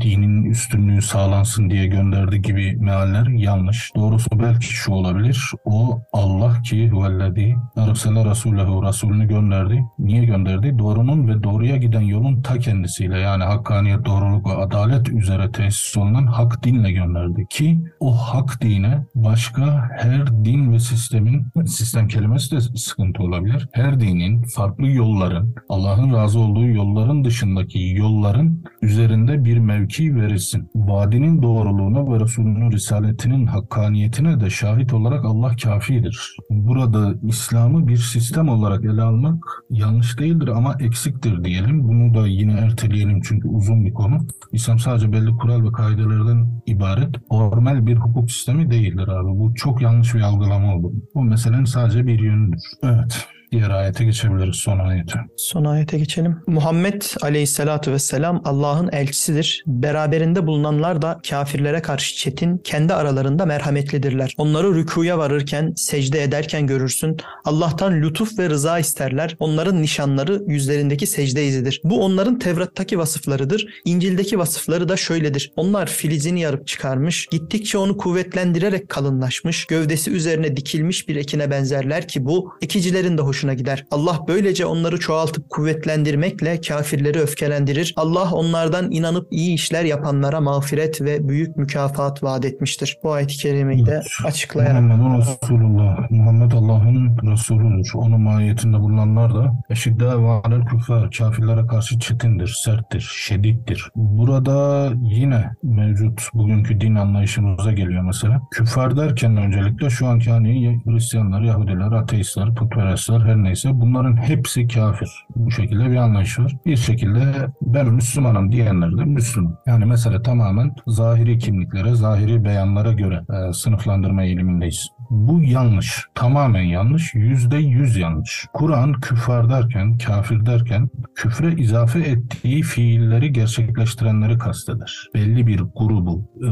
dinin 0.00 0.44
üstünlüğü 0.44 1.02
sağlansın 1.02 1.70
diye 1.70 1.86
gönderdiği 1.86 2.42
gibi 2.42 2.76
mealler 2.76 3.26
yanlış. 3.26 3.92
Doğrusu 3.96 4.30
belki 4.32 4.66
şu 4.66 4.92
olabilir. 4.92 5.52
O 5.64 6.00
Allah 6.12 6.62
ki 6.62 6.87
ki 6.88 6.94
huvellezî 6.94 7.56
ersele 7.76 8.24
rasulehu 8.24 8.82
Resulünü 8.82 9.28
gönderdi. 9.28 9.84
Niye 9.98 10.24
gönderdi? 10.24 10.78
Doğrunun 10.78 11.28
ve 11.28 11.42
doğruya 11.42 11.76
giden 11.76 12.00
yolun 12.00 12.42
ta 12.42 12.58
kendisiyle 12.58 13.18
yani 13.18 13.44
hakkaniyet, 13.44 14.04
doğruluk 14.04 14.46
ve 14.46 14.52
adalet 14.52 15.08
üzere 15.08 15.52
tesis 15.52 15.96
olunan 15.96 16.26
hak 16.26 16.64
dinle 16.64 16.92
gönderdi 16.92 17.46
ki 17.50 17.80
o 18.00 18.12
hak 18.12 18.62
dine 18.62 19.06
başka 19.14 19.90
her 19.98 20.44
din 20.44 20.72
ve 20.72 20.78
sistemin 20.78 21.46
sistem 21.66 22.08
kelimesi 22.08 22.56
de 22.56 22.60
sıkıntı 22.60 23.22
olabilir. 23.22 23.68
Her 23.72 24.00
dinin 24.00 24.42
farklı 24.42 24.86
yolların 24.86 25.54
Allah'ın 25.68 26.12
razı 26.12 26.38
olduğu 26.40 26.66
yolların 26.66 27.24
dışındaki 27.24 27.78
yolların 27.96 28.64
üzerinde 28.82 29.44
bir 29.44 29.58
mevki 29.58 30.16
verilsin. 30.16 30.70
Vadinin 30.74 31.42
doğruluğuna 31.42 32.12
ve 32.12 32.20
Resulünün 32.20 32.72
risaletinin 32.72 33.46
hakkaniyetine 33.46 34.40
de 34.40 34.50
şahit 34.50 34.94
olarak 34.94 35.24
Allah 35.24 35.52
kafidir. 35.62 36.36
Burada 36.50 36.77
İslam'ı 37.22 37.88
bir 37.88 37.96
sistem 37.96 38.48
olarak 38.48 38.84
ele 38.84 39.02
almak 39.02 39.44
yanlış 39.70 40.18
değildir 40.18 40.48
ama 40.48 40.76
eksiktir 40.80 41.44
diyelim. 41.44 41.88
Bunu 41.88 42.14
da 42.14 42.26
yine 42.26 42.52
erteleyelim 42.52 43.20
çünkü 43.20 43.48
uzun 43.48 43.84
bir 43.84 43.94
konu. 43.94 44.18
İslam 44.52 44.78
sadece 44.78 45.12
belli 45.12 45.30
kural 45.36 45.64
ve 45.64 45.72
kaidelerden 45.72 46.62
ibaret. 46.66 47.14
Formal 47.28 47.86
bir 47.86 47.96
hukuk 47.96 48.30
sistemi 48.30 48.70
değildir 48.70 49.08
abi. 49.08 49.38
Bu 49.38 49.54
çok 49.54 49.82
yanlış 49.82 50.14
bir 50.14 50.20
algılama 50.20 50.76
oldu. 50.76 50.92
Bu 51.14 51.22
meselenin 51.22 51.64
sadece 51.64 52.06
bir 52.06 52.18
yönüdür. 52.18 52.60
Evet. 52.82 53.28
Diğer 53.52 53.70
ayete 53.70 54.04
geçebiliriz 54.04 54.56
son 54.56 54.78
ayete. 54.78 55.18
Son 55.36 55.64
ayete 55.64 55.98
geçelim. 55.98 56.36
Muhammed 56.46 57.02
aleyhissalatu 57.22 57.92
vesselam 57.92 58.42
Allah'ın 58.44 58.88
elçisidir. 58.92 59.62
Beraberinde 59.66 60.46
bulunanlar 60.46 61.02
da 61.02 61.20
kafirlere 61.30 61.82
karşı 61.82 62.16
çetin, 62.16 62.58
kendi 62.58 62.94
aralarında 62.94 63.46
merhametlidirler. 63.46 64.34
Onları 64.38 64.74
rükuya 64.74 65.18
varırken, 65.18 65.72
secde 65.76 66.22
ederken 66.22 66.66
görürsün. 66.66 67.16
Allah'tan 67.44 68.02
lütuf 68.02 68.38
ve 68.38 68.50
rıza 68.50 68.78
isterler. 68.78 69.36
Onların 69.38 69.82
nişanları 69.82 70.42
yüzlerindeki 70.46 71.06
secde 71.06 71.46
izidir. 71.46 71.80
Bu 71.84 72.04
onların 72.04 72.38
Tevrat'taki 72.38 72.98
vasıflarıdır. 72.98 73.66
İncil'deki 73.84 74.38
vasıfları 74.38 74.88
da 74.88 74.96
şöyledir. 74.96 75.52
Onlar 75.56 75.86
filizini 75.86 76.40
yarıp 76.40 76.66
çıkarmış, 76.66 77.26
gittikçe 77.26 77.78
onu 77.78 77.96
kuvvetlendirerek 77.96 78.88
kalınlaşmış, 78.88 79.64
gövdesi 79.64 80.10
üzerine 80.10 80.56
dikilmiş 80.56 81.08
bir 81.08 81.16
ekine 81.16 81.50
benzerler 81.50 82.08
ki 82.08 82.24
bu 82.24 82.52
ekicilerin 82.62 83.18
de 83.18 83.22
hoş 83.22 83.37
hoşuna 83.38 83.54
gider. 83.54 83.84
Allah 83.90 84.18
böylece 84.28 84.66
onları 84.66 85.00
çoğaltıp 85.00 85.50
kuvvetlendirmekle 85.50 86.60
kafirleri 86.60 87.18
öfkelendirir. 87.18 87.94
Allah 87.96 88.30
onlardan 88.32 88.90
inanıp 88.90 89.26
iyi 89.30 89.54
işler 89.54 89.84
yapanlara 89.84 90.40
mağfiret 90.40 91.00
ve 91.00 91.28
büyük 91.28 91.56
mükafat 91.56 92.22
vaat 92.22 92.44
etmiştir. 92.44 92.96
Bu 93.04 93.12
ayet-i 93.12 93.36
kerimeyi 93.36 93.86
de 93.86 94.02
açıklayarak. 94.24 94.82
Muhammed 94.82 95.20
Resulullah. 95.20 96.10
Muhammed 96.10 96.52
Allah'ın 96.52 97.18
Resulüdür. 97.32 97.90
Onun 97.94 98.20
mahiyetinde 98.20 98.80
bulunanlar 98.80 99.34
da 99.34 99.52
eşidde 99.70 100.06
ve 100.06 100.28
alel 100.28 100.64
küffar. 100.64 101.10
Kafirlere 101.10 101.66
karşı 101.66 101.98
çetindir, 101.98 102.60
serttir, 102.64 103.10
şedittir. 103.16 103.90
Burada 103.96 104.88
yine 105.02 105.50
mevcut 105.62 106.30
bugünkü 106.34 106.80
din 106.80 106.94
anlayışımıza 106.94 107.72
geliyor 107.72 108.02
mesela. 108.02 108.40
Küffar 108.50 108.96
derken 108.96 109.36
öncelikle 109.36 109.90
şu 109.90 110.06
anki 110.06 110.30
hani 110.30 110.80
Hristiyanlar, 110.84 111.42
Yahudiler, 111.42 111.92
ateistler, 111.92 112.54
putperestler 112.54 113.20
her 113.28 113.36
neyse 113.36 113.70
bunların 113.72 114.16
hepsi 114.16 114.66
kafir. 114.66 115.10
Bu 115.36 115.50
şekilde 115.50 115.90
bir 115.90 115.96
anlayış 115.96 116.38
var. 116.38 116.56
Bir 116.66 116.76
şekilde 116.76 117.20
ben 117.62 117.86
Müslümanım 117.86 118.52
diyenler 118.52 118.98
de 118.98 119.04
Müslüman. 119.04 119.58
Yani 119.66 119.84
mesele 119.84 120.22
tamamen 120.22 120.74
zahiri 120.86 121.38
kimliklere, 121.38 121.94
zahiri 121.94 122.44
beyanlara 122.44 122.92
göre 122.92 123.22
e, 123.30 123.52
sınıflandırma 123.52 124.22
eğilimindeyiz. 124.22 124.88
Bu 125.10 125.42
yanlış. 125.42 126.04
Tamamen 126.14 126.62
yanlış. 126.62 127.14
Yüzde 127.14 127.56
yüz 127.56 127.96
yanlış. 127.96 128.46
Kur'an 128.52 128.92
küffar 128.92 129.50
derken, 129.50 129.98
kafir 129.98 130.46
derken 130.46 130.90
küfre 131.14 131.54
izafe 131.54 132.00
ettiği 132.00 132.62
fiilleri 132.62 133.32
gerçekleştirenleri 133.32 134.38
kasteder. 134.38 135.08
Belli 135.14 135.46
bir 135.46 135.60
grubu, 135.76 136.30
e, 136.44 136.48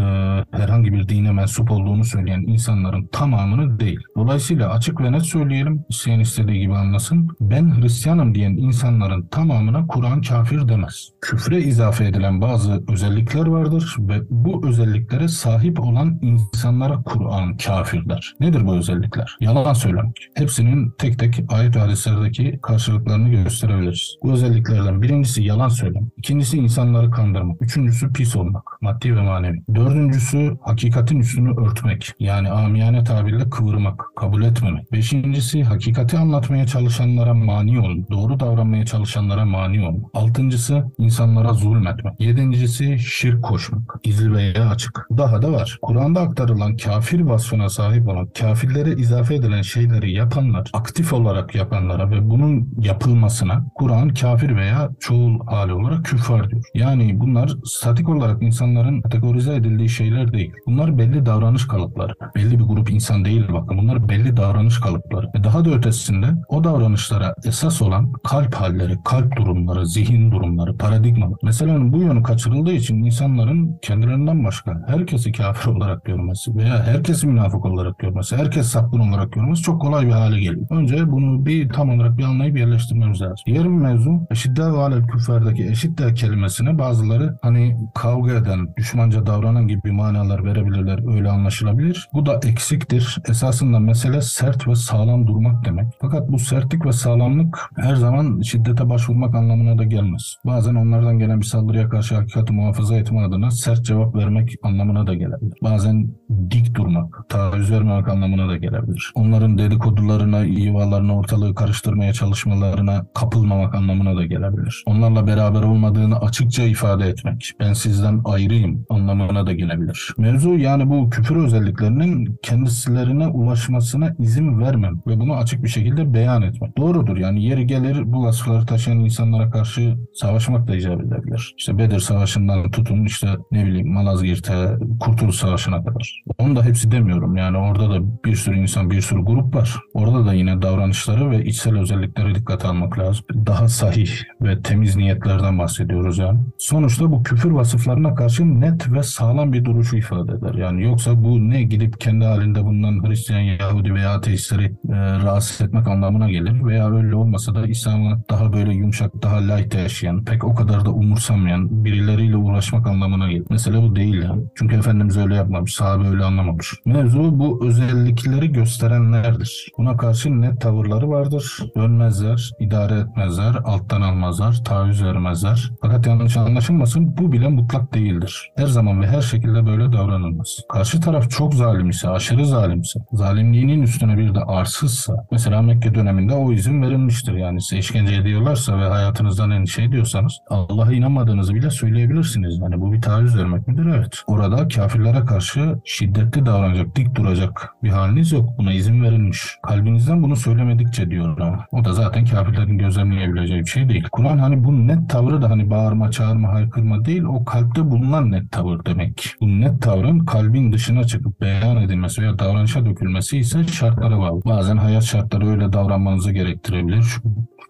herhangi 0.58 0.92
bir 0.92 1.08
dine 1.08 1.32
mensup 1.32 1.70
olduğunu 1.70 2.04
söyleyen 2.04 2.40
insanların 2.40 3.06
tamamını 3.06 3.80
değil. 3.80 4.00
Dolayısıyla 4.16 4.70
açık 4.70 5.00
ve 5.00 5.12
net 5.12 5.22
söyleyelim, 5.22 5.84
isteyen 5.88 6.20
istediği 6.20 6.60
gibi 6.60 6.74
anlasın. 6.74 7.28
Ben 7.40 7.80
Hristiyanım 7.80 8.34
diyen 8.34 8.52
insanların 8.52 9.26
tamamına 9.26 9.86
Kur'an 9.86 10.22
kafir 10.22 10.68
demez. 10.68 11.08
Küfre 11.20 11.58
izafe 11.58 12.04
edilen 12.04 12.40
bazı 12.40 12.84
özellikler 12.88 13.46
vardır 13.46 13.96
ve 13.98 14.20
bu 14.30 14.68
özelliklere 14.68 15.28
sahip 15.28 15.80
olan 15.80 16.18
insanlara 16.22 17.02
Kur'an 17.02 17.56
kafir 17.56 18.08
der. 18.08 18.34
Nedir 18.46 18.66
bu 18.66 18.76
özellikler? 18.76 19.36
Yalan 19.40 19.72
söylemek. 19.72 20.28
Hepsinin 20.34 20.94
tek 20.98 21.18
tek 21.18 21.34
ayet 21.48 21.76
ve 21.76 21.80
hadislerdeki 21.80 22.58
karşılıklarını 22.62 23.28
gösterebiliriz. 23.28 24.16
Bu 24.22 24.32
özelliklerden 24.32 25.02
birincisi 25.02 25.42
yalan 25.42 25.68
söylemek. 25.68 26.12
İkincisi 26.16 26.58
insanları 26.58 27.10
kandırmak. 27.10 27.62
Üçüncüsü 27.62 28.12
pis 28.12 28.36
olmak. 28.36 28.62
Maddi 28.80 29.16
ve 29.16 29.22
manevi. 29.22 29.62
Dördüncüsü 29.74 30.56
hakikatin 30.62 31.20
üstünü 31.20 31.60
örtmek. 31.60 32.12
Yani 32.20 32.50
amiyane 32.50 33.04
tabirle 33.04 33.50
kıvırmak. 33.50 34.02
Kabul 34.16 34.42
etmemek. 34.42 34.92
Beşincisi 34.92 35.64
hakikati 35.64 36.18
anlatmaya 36.18 36.66
çalışanlara 36.66 37.34
mani 37.34 37.80
olmak. 37.80 38.10
Doğru 38.10 38.40
davranmaya 38.40 38.86
çalışanlara 38.86 39.44
mani 39.44 39.86
olmak. 39.86 40.10
Altıncısı 40.14 40.84
insanlara 40.98 41.52
zulmetmek. 41.52 42.20
Yedincisi 42.20 42.98
şirk 42.98 43.44
koşmak. 43.44 43.94
İzli 44.04 44.32
veya 44.32 44.70
açık. 44.70 45.06
Daha 45.18 45.42
da 45.42 45.52
var. 45.52 45.78
Kur'an'da 45.82 46.20
aktarılan 46.20 46.76
kafir 46.76 47.20
vasfına 47.20 47.68
sahip 47.68 48.08
olan 48.08 48.28
kafirlere 48.38 48.92
izafe 48.92 49.34
edilen 49.34 49.62
şeyleri 49.62 50.12
yapanlar, 50.12 50.70
aktif 50.72 51.12
olarak 51.12 51.54
yapanlara 51.54 52.10
ve 52.10 52.30
bunun 52.30 52.68
yapılmasına 52.78 53.66
Kur'an 53.74 54.08
kafir 54.08 54.56
veya 54.56 54.90
çoğul 55.00 55.46
hali 55.46 55.72
olarak 55.72 56.04
küffar 56.04 56.50
diyor. 56.50 56.62
Yani 56.74 57.20
bunlar 57.20 57.56
statik 57.64 58.08
olarak 58.08 58.42
insanların 58.42 59.00
kategorize 59.00 59.54
edildiği 59.54 59.88
şeyler 59.88 60.32
değil. 60.32 60.52
Bunlar 60.66 60.98
belli 60.98 61.26
davranış 61.26 61.66
kalıpları. 61.66 62.12
Belli 62.36 62.58
bir 62.58 62.64
grup 62.64 62.90
insan 62.90 63.24
değil 63.24 63.44
bakın. 63.52 63.78
Bunlar 63.78 64.08
belli 64.08 64.36
davranış 64.36 64.80
kalıpları. 64.80 65.26
Ve 65.34 65.44
daha 65.44 65.64
da 65.64 65.70
ötesinde 65.70 66.26
o 66.48 66.64
davranışlara 66.64 67.34
esas 67.44 67.82
olan 67.82 68.12
kalp 68.12 68.54
halleri, 68.54 68.96
kalp 69.04 69.36
durumları, 69.36 69.86
zihin 69.86 70.32
durumları, 70.32 70.76
paradigmalar. 70.76 71.38
Mesela 71.42 71.92
bu 71.92 72.02
yönü 72.02 72.22
kaçırıldığı 72.22 72.72
için 72.72 72.96
insanların 73.04 73.78
kendilerinden 73.82 74.44
başka 74.44 74.82
herkesi 74.86 75.32
kafir 75.32 75.70
olarak 75.76 76.04
görmesi 76.04 76.56
veya 76.56 76.82
herkesi 76.82 77.26
münafık 77.26 77.64
olarak 77.64 77.98
görmesi, 77.98 78.25
herkes 78.32 78.66
sapkın 78.66 78.98
olarak 78.98 79.32
görmesi 79.32 79.62
çok 79.62 79.80
kolay 79.80 80.06
bir 80.06 80.12
hale 80.12 80.40
geliyor. 80.40 80.66
Önce 80.70 81.10
bunu 81.12 81.46
bir 81.46 81.68
tam 81.68 81.90
olarak 81.90 82.18
bir 82.18 82.24
anlayıp 82.24 82.58
yerleştirmemiz 82.58 83.20
lazım. 83.20 83.36
Diğer 83.46 83.66
mevzu 83.66 84.26
eşidde 84.30 84.62
ve 84.62 84.78
alel 84.78 85.06
küfferdeki 85.06 85.68
eşidde 85.68 86.14
kelimesine 86.14 86.78
bazıları 86.78 87.38
hani 87.42 87.76
kavga 87.94 88.32
eden, 88.32 88.68
düşmanca 88.76 89.26
davranan 89.26 89.68
gibi 89.68 89.92
manalar 89.92 90.44
verebilirler. 90.44 91.14
Öyle 91.16 91.30
anlaşılabilir. 91.30 92.08
Bu 92.12 92.26
da 92.26 92.40
eksiktir. 92.44 93.18
Esasında 93.28 93.78
mesele 93.78 94.20
sert 94.20 94.68
ve 94.68 94.74
sağlam 94.74 95.26
durmak 95.26 95.64
demek. 95.64 95.86
Fakat 96.00 96.28
bu 96.28 96.38
sertlik 96.38 96.86
ve 96.86 96.92
sağlamlık 96.92 97.70
her 97.76 97.94
zaman 97.94 98.40
şiddete 98.40 98.88
başvurmak 98.88 99.34
anlamına 99.34 99.78
da 99.78 99.84
gelmez. 99.84 100.36
Bazen 100.44 100.74
onlardan 100.74 101.18
gelen 101.18 101.40
bir 101.40 101.46
saldırıya 101.46 101.88
karşı 101.88 102.14
hakikati 102.14 102.52
muhafaza 102.52 102.96
etme 102.96 103.20
adına 103.20 103.50
sert 103.50 103.84
cevap 103.84 104.14
vermek 104.16 104.54
anlamına 104.62 105.06
da 105.06 105.14
gelebilir. 105.14 105.58
Bazen 105.62 106.08
dik 106.50 106.74
durmak, 106.74 107.28
taviz 107.28 107.70
vermemek 107.70 108.08
anlamına 108.16 108.48
da 108.48 108.56
gelebilir. 108.56 109.12
Onların 109.14 109.58
dedikodularına, 109.58 110.44
ivalarına, 110.44 111.16
ortalığı 111.16 111.54
karıştırmaya 111.54 112.12
çalışmalarına 112.12 113.06
kapılmamak 113.14 113.74
anlamına 113.74 114.16
da 114.16 114.24
gelebilir. 114.24 114.84
Onlarla 114.86 115.26
beraber 115.26 115.62
olmadığını 115.62 116.20
açıkça 116.20 116.62
ifade 116.62 117.08
etmek, 117.08 117.52
ben 117.60 117.72
sizden 117.72 118.20
ayrıyım 118.24 118.86
anlamına 118.90 119.46
da 119.46 119.52
gelebilir. 119.52 120.14
Mevzu 120.18 120.54
yani 120.54 120.90
bu 120.90 121.10
küfür 121.10 121.36
özelliklerinin 121.36 122.38
kendisilerine 122.42 123.26
ulaşmasına 123.26 124.14
izin 124.18 124.60
vermem 124.60 125.02
ve 125.06 125.20
bunu 125.20 125.36
açık 125.36 125.62
bir 125.62 125.68
şekilde 125.68 126.14
beyan 126.14 126.42
etmek. 126.42 126.78
Doğrudur 126.78 127.16
yani 127.16 127.44
yeri 127.44 127.66
gelir 127.66 128.02
bu 128.12 128.24
vasıfları 128.24 128.66
taşıyan 128.66 128.98
insanlara 128.98 129.50
karşı 129.50 129.96
savaşmak 130.14 130.68
da 130.68 130.76
icap 130.76 131.00
edebilir. 131.00 131.54
İşte 131.58 131.78
Bedir 131.78 132.00
Savaşı'ndan 132.00 132.70
tutun 132.70 133.04
işte 133.04 133.28
ne 133.52 133.66
bileyim 133.66 133.92
Malazgirt'e, 133.92 134.78
Kurtuluş 135.00 135.36
Savaşı'na 135.36 135.84
kadar. 135.84 136.22
Onu 136.38 136.56
da 136.56 136.64
hepsi 136.64 136.90
demiyorum 136.90 137.36
yani 137.36 137.58
orada 137.58 137.90
da 137.90 138.24
bir 138.24 138.36
sürü 138.36 138.58
insan, 138.58 138.90
bir 138.90 139.00
sürü 139.00 139.24
grup 139.24 139.54
var. 139.54 139.76
Orada 139.94 140.26
da 140.26 140.32
yine 140.32 140.62
davranışları 140.62 141.30
ve 141.30 141.44
içsel 141.44 141.78
özellikleri 141.78 142.34
dikkate 142.34 142.68
almak 142.68 142.98
lazım. 142.98 143.24
Daha 143.46 143.68
sahih 143.68 144.10
ve 144.40 144.62
temiz 144.62 144.96
niyetlerden 144.96 145.58
bahsediyoruz 145.58 146.18
yani. 146.18 146.38
Sonuçta 146.58 147.12
bu 147.12 147.22
küfür 147.22 147.50
vasıflarına 147.50 148.14
karşı 148.14 148.60
net 148.60 148.92
ve 148.92 149.02
sağlam 149.02 149.52
bir 149.52 149.64
duruşu 149.64 149.96
ifade 149.96 150.32
eder. 150.32 150.54
Yani 150.54 150.82
yoksa 150.82 151.24
bu 151.24 151.50
ne 151.50 151.62
gidip 151.62 152.00
kendi 152.00 152.24
halinde 152.24 152.64
bulunan 152.64 153.08
Hristiyan, 153.08 153.40
Yahudi 153.40 153.94
veya 153.94 154.10
ateistleri 154.14 154.64
e, 154.64 154.96
rahatsız 154.96 155.60
etmek 155.60 155.88
anlamına 155.88 156.30
gelir 156.30 156.64
veya 156.64 156.90
öyle 156.96 157.14
olmasa 157.14 157.54
da 157.54 157.66
İslam'ı 157.66 158.22
daha 158.30 158.52
böyle 158.52 158.74
yumuşak, 158.74 159.22
daha 159.22 159.36
light 159.36 159.74
yaşayan, 159.74 160.24
pek 160.24 160.44
o 160.44 160.54
kadar 160.54 160.84
da 160.84 160.90
umursamayan 160.90 161.84
birileriyle 161.84 162.36
uğraşmak 162.36 162.86
anlamına 162.86 163.32
gelir. 163.32 163.46
Mesela 163.50 163.82
bu 163.82 163.96
değil 163.96 164.22
yani. 164.22 164.42
Çünkü 164.54 164.76
Efendimiz 164.76 165.16
öyle 165.16 165.34
yapmamış, 165.34 165.74
sahabe 165.74 166.08
öyle 166.08 166.25
anlamamış. 166.26 166.74
Mevzu 166.84 167.38
bu 167.38 167.66
özel 167.66 167.86
özellikleri 167.86 168.52
gösterenlerdir. 168.52 169.66
Buna 169.78 169.96
karşı 169.96 170.40
net 170.40 170.60
tavırları 170.60 171.10
vardır. 171.10 171.58
Dönmezler, 171.76 172.50
idare 172.60 172.94
etmezler, 172.94 173.54
alttan 173.64 174.00
almazlar, 174.00 174.64
taviz 174.64 175.04
vermezler. 175.04 175.70
Fakat 175.82 176.06
yanlış 176.06 176.36
anlaşılmasın 176.36 177.16
bu 177.16 177.32
bile 177.32 177.48
mutlak 177.48 177.94
değildir. 177.94 178.50
Her 178.56 178.66
zaman 178.66 179.02
ve 179.02 179.06
her 179.06 179.20
şekilde 179.20 179.66
böyle 179.66 179.92
davranılmaz. 179.92 180.56
Karşı 180.72 181.00
taraf 181.00 181.30
çok 181.30 181.54
zalim 181.54 181.90
ise, 181.90 182.08
aşırı 182.08 182.46
zalimse, 182.46 183.00
zalimliğinin 183.12 183.82
üstüne 183.82 184.18
bir 184.18 184.34
de 184.34 184.40
arsızsa, 184.40 185.26
mesela 185.32 185.62
Mekke 185.62 185.94
döneminde 185.94 186.34
o 186.34 186.52
izin 186.52 186.82
verilmiştir. 186.82 187.32
Yani 187.32 187.62
size 187.62 187.78
işkence 187.78 188.14
ediyorlarsa 188.14 188.78
ve 188.78 188.88
hayatınızdan 188.88 189.50
endişe 189.50 189.82
ediyorsanız 189.82 190.32
Allah'a 190.50 190.92
inanmadığınızı 190.92 191.54
bile 191.54 191.70
söyleyebilirsiniz. 191.70 192.58
Yani 192.58 192.80
bu 192.80 192.92
bir 192.92 193.02
taviz 193.02 193.38
vermek 193.38 193.68
midir? 193.68 193.86
Evet. 193.96 194.22
Orada 194.26 194.68
kafirlere 194.68 195.24
karşı 195.24 195.80
şiddetli 196.16 196.46
davranacak, 196.46 196.96
dik 196.96 197.14
duracak 197.14 197.74
bir 197.82 197.88
haliniz 197.88 198.32
yok. 198.32 198.48
Buna 198.58 198.72
izin 198.72 199.02
verilmiş. 199.02 199.56
Kalbinizden 199.62 200.22
bunu 200.22 200.36
söylemedikçe 200.36 201.10
diyor 201.10 201.40
ama. 201.40 201.66
O 201.72 201.84
da 201.84 201.92
zaten 201.92 202.24
kafirlerin 202.24 202.78
gözlemleyebileceği 202.78 203.60
bir 203.60 203.66
şey 203.66 203.88
değil. 203.88 204.04
Kur'an 204.12 204.38
hani 204.38 204.64
bu 204.64 204.88
net 204.88 205.10
tavrı 205.10 205.42
da 205.42 205.50
hani 205.50 205.70
bağırma, 205.70 206.10
çağırma, 206.10 206.52
haykırma 206.52 207.04
değil. 207.04 207.22
O 207.22 207.44
kalpte 207.44 207.90
bulunan 207.90 208.30
net 208.30 208.52
tavır 208.52 208.84
demek. 208.84 209.34
Bu 209.40 209.46
net 209.46 209.82
tavrın 209.82 210.18
kalbin 210.18 210.72
dışına 210.72 211.04
çıkıp 211.04 211.40
beyan 211.40 211.76
edilmesi 211.76 212.22
veya 212.22 212.38
davranışa 212.38 212.86
dökülmesi 212.86 213.38
ise 213.38 213.64
şartlara 213.64 214.18
bağlı. 214.18 214.40
Bazen 214.44 214.76
hayat 214.76 215.04
şartları 215.04 215.48
öyle 215.48 215.72
davranmanızı 215.72 216.32
gerektirebilir. 216.32 217.06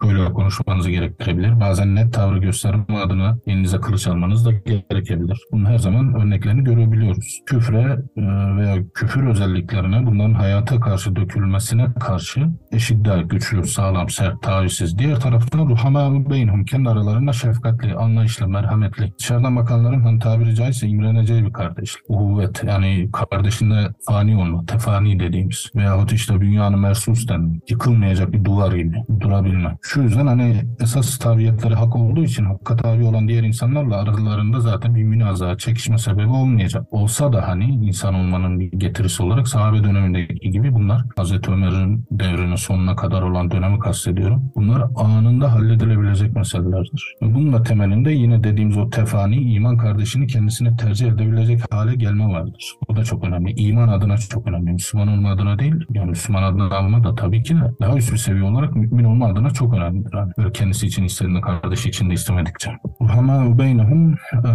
Böyle 0.03 0.33
konuşmanızı 0.33 0.91
gerektirebilir. 0.91 1.59
Bazen 1.59 1.95
net 1.95 2.13
tavrı 2.13 2.39
gösterme 2.39 2.97
adına 2.97 3.37
elinize 3.47 3.77
kılıç 3.77 4.07
almanız 4.07 4.45
da 4.45 4.51
gerekebilir. 4.51 5.41
Bunun 5.51 5.65
her 5.65 5.77
zaman 5.77 6.13
örneklerini 6.13 6.63
görebiliyoruz. 6.63 7.41
Küfre 7.45 7.97
e, 8.17 8.21
veya 8.57 8.75
küfür 8.93 9.27
özelliklerine 9.27 10.05
bunların 10.05 10.33
hayata 10.33 10.79
karşı 10.79 11.15
dökülmesine 11.15 11.87
karşı 11.99 12.47
eşidda, 12.71 13.21
güçlü, 13.21 13.63
sağlam, 13.63 14.09
sert, 14.09 14.41
tavizsiz. 14.43 14.97
Diğer 14.97 15.19
taraftan 15.19 15.69
ruhama 15.69 16.29
beynhum 16.29 16.65
kendi 16.65 16.89
aralarında 16.89 17.33
şefkatli, 17.33 17.95
anlayışlı, 17.95 18.47
merhametli. 18.47 19.13
Dışarıdan 19.19 19.55
bakanların 19.55 20.01
hani 20.01 20.19
tabiri 20.19 20.55
caizse 20.55 20.87
imreneceği 20.87 21.45
bir 21.45 21.53
kardeşlik. 21.53 22.03
Uhuvvet 22.09 22.63
yani 22.63 23.09
kardeşinde 23.11 23.87
fani 24.07 24.37
olma, 24.37 24.65
tefani 24.65 25.19
dediğimiz. 25.19 25.71
Veyahut 25.75 26.13
işte 26.13 26.41
dünyanın 26.41 26.79
mersus 26.79 27.27
denme. 27.27 27.59
Yıkılmayacak 27.69 28.33
bir 28.33 28.45
duvar 28.45 28.71
gibi 28.71 28.97
durabilme. 29.19 29.77
Şu 29.89 30.01
yüzden 30.01 30.27
hani 30.27 30.63
esas 30.79 31.17
tabiyetleri 31.17 31.75
hak 31.75 31.95
olduğu 31.95 32.23
için 32.23 32.45
hakka 32.45 32.75
tabi 32.75 33.03
olan 33.03 33.27
diğer 33.27 33.43
insanlarla 33.43 33.95
aralarında 33.95 34.59
zaten 34.59 34.95
bir 34.95 35.03
münaza, 35.03 35.57
çekişme 35.57 35.97
sebebi 35.97 36.27
olmayacak. 36.27 36.83
Olsa 36.91 37.33
da 37.33 37.47
hani 37.47 37.65
insan 37.65 38.13
olmanın 38.13 38.59
bir 38.59 38.71
getirisi 38.71 39.23
olarak 39.23 39.47
sahabe 39.47 39.83
dönemindeki 39.83 40.51
gibi 40.51 40.73
bunlar 40.73 41.01
Hazreti 41.15 41.51
Ömer'in 41.51 42.05
devrinin 42.11 42.55
sonuna 42.55 42.95
kadar 42.95 43.21
olan 43.21 43.51
dönemi 43.51 43.79
kastediyorum. 43.79 44.51
Bunlar 44.55 44.83
anında 44.95 45.53
halledilebilecek 45.53 46.35
meselelerdir. 46.35 47.15
Bunun 47.21 47.53
da 47.53 47.63
temelinde 47.63 48.11
yine 48.11 48.43
dediğimiz 48.43 48.77
o 48.77 48.89
tefani 48.89 49.35
iman 49.35 49.77
kardeşini 49.77 50.27
kendisine 50.27 50.75
tercih 50.75 51.07
edebilecek 51.07 51.73
hale 51.73 51.95
gelme 51.95 52.25
vardır. 52.25 52.73
Bu 52.89 52.95
da 52.95 53.03
çok 53.03 53.23
önemli. 53.23 53.51
İman 53.51 53.87
adına 53.87 54.17
çok 54.17 54.47
önemli. 54.47 54.71
Müslüman 54.71 55.07
olma 55.07 55.31
adına 55.31 55.59
değil. 55.59 55.75
Yani 55.89 56.09
Müslüman 56.09 56.43
adına 56.43 56.77
alma 56.77 57.03
da 57.03 57.15
tabii 57.15 57.43
ki 57.43 57.55
de 57.55 57.73
daha 57.81 57.97
üst 57.97 58.11
bir 58.11 58.17
seviye 58.17 58.43
olarak 58.43 58.75
mümin 58.75 59.03
olma 59.03 59.27
adına 59.27 59.49
çok 59.49 59.76
önemlidir. 59.77 60.13
Böyle 60.37 60.51
kendisi 60.51 60.87
için 60.87 61.03
istediğinde 61.03 61.41
kardeşi 61.41 61.89
için 61.89 62.09
de 62.09 62.13
istemedikçe. 62.13 62.71
Ruhama 63.01 63.57
beynehum 63.57 64.13
e, 64.13 64.51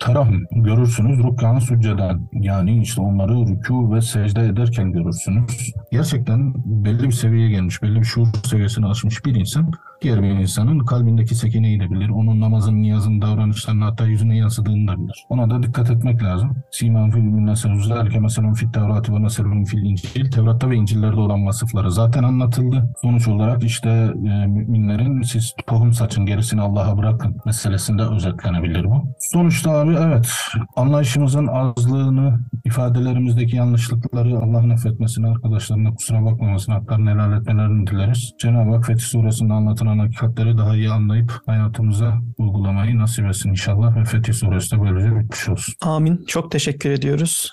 tarahum 0.00 0.44
görürsünüz 0.50 1.18
rukkan 1.18 1.58
sücceden. 1.58 2.28
Yani 2.32 2.82
işte 2.82 3.00
onları 3.00 3.32
rükû 3.32 3.94
ve 3.94 4.00
secde 4.00 4.46
ederken 4.46 4.92
görürsünüz. 4.92 5.72
Gerçekten 5.92 6.54
belli 6.64 7.02
bir 7.02 7.12
seviyeye 7.12 7.50
gelmiş, 7.50 7.82
belli 7.82 7.98
bir 7.98 8.04
şuur 8.04 8.28
seviyesine 8.44 8.86
aşmış 8.86 9.24
bir 9.24 9.34
insan 9.34 9.72
diğer 10.04 10.22
bir 10.22 10.28
insanın 10.28 10.78
kalbindeki 10.78 11.34
sekineyi 11.34 11.80
de 11.80 11.90
bilir. 11.90 12.08
Onun 12.08 12.40
namazın, 12.40 12.82
niyazın, 12.82 13.22
davranışlarını 13.22 13.84
hatta 13.84 14.06
yüzüne 14.06 14.36
yansıdığını 14.36 14.88
da 14.88 14.98
bilir. 14.98 15.24
Ona 15.28 15.50
da 15.50 15.62
dikkat 15.62 15.90
etmek 15.90 16.22
lazım. 16.22 16.56
Siman 16.70 17.10
fil 17.10 17.20
minneselun 17.20 17.78
zâlike 17.78 18.20
meselun 18.20 18.52
fit 18.52 18.74
tevrati 18.74 19.12
ve 19.12 19.18
meselun 19.18 19.64
fil 19.64 19.82
incil. 19.82 20.30
Tevrat'ta 20.30 20.70
ve 20.70 20.76
İncil'lerde 20.76 21.20
olan 21.20 21.46
vasıfları 21.46 21.90
zaten 21.90 22.22
anlatıldı. 22.22 22.94
Sonuç 23.02 23.28
olarak 23.28 23.64
işte 23.64 23.88
e, 24.14 24.46
müminlerin 24.46 25.22
siz 25.22 25.54
tohum 25.66 25.92
saçın 25.92 26.26
gerisini 26.26 26.60
Allah'a 26.60 26.98
bırakın 26.98 27.36
meselesinde 27.46 28.02
özetlenebilir 28.02 28.84
bu. 28.84 29.04
Sonuçta 29.18 29.70
abi 29.70 29.96
evet 30.00 30.32
anlayışımızın 30.76 31.46
azlığını, 31.46 32.40
ifadelerimizdeki 32.64 33.56
yanlışlıkları 33.56 34.38
Allah'ın 34.38 34.70
affetmesini, 34.70 35.28
arkadaşlarına 35.28 35.94
kusura 35.94 36.24
bakmamasını, 36.24 36.74
haklarını 36.74 37.10
helal 37.10 37.40
etmelerini 37.40 37.86
dileriz. 37.86 38.32
Cenab-ı 38.38 38.74
Hak 38.74 38.86
Fetih 38.86 39.04
Suresinde 39.04 39.52
anlatılan 39.52 39.93
hakikatleri 39.98 40.58
daha 40.58 40.76
iyi 40.76 40.90
anlayıp 40.90 41.32
hayatımıza 41.46 42.22
uygulamayı 42.38 42.98
nasip 42.98 43.26
etsin 43.26 43.50
inşallah 43.50 43.96
ve 43.96 44.04
Fetih 44.04 44.32
Suresi 44.32 44.76
de 44.76 44.80
böylece 44.80 45.18
bitmiş 45.18 45.48
olsun. 45.48 45.74
Amin. 45.80 46.24
Çok 46.26 46.50
teşekkür 46.50 46.90
ediyoruz. 46.90 47.52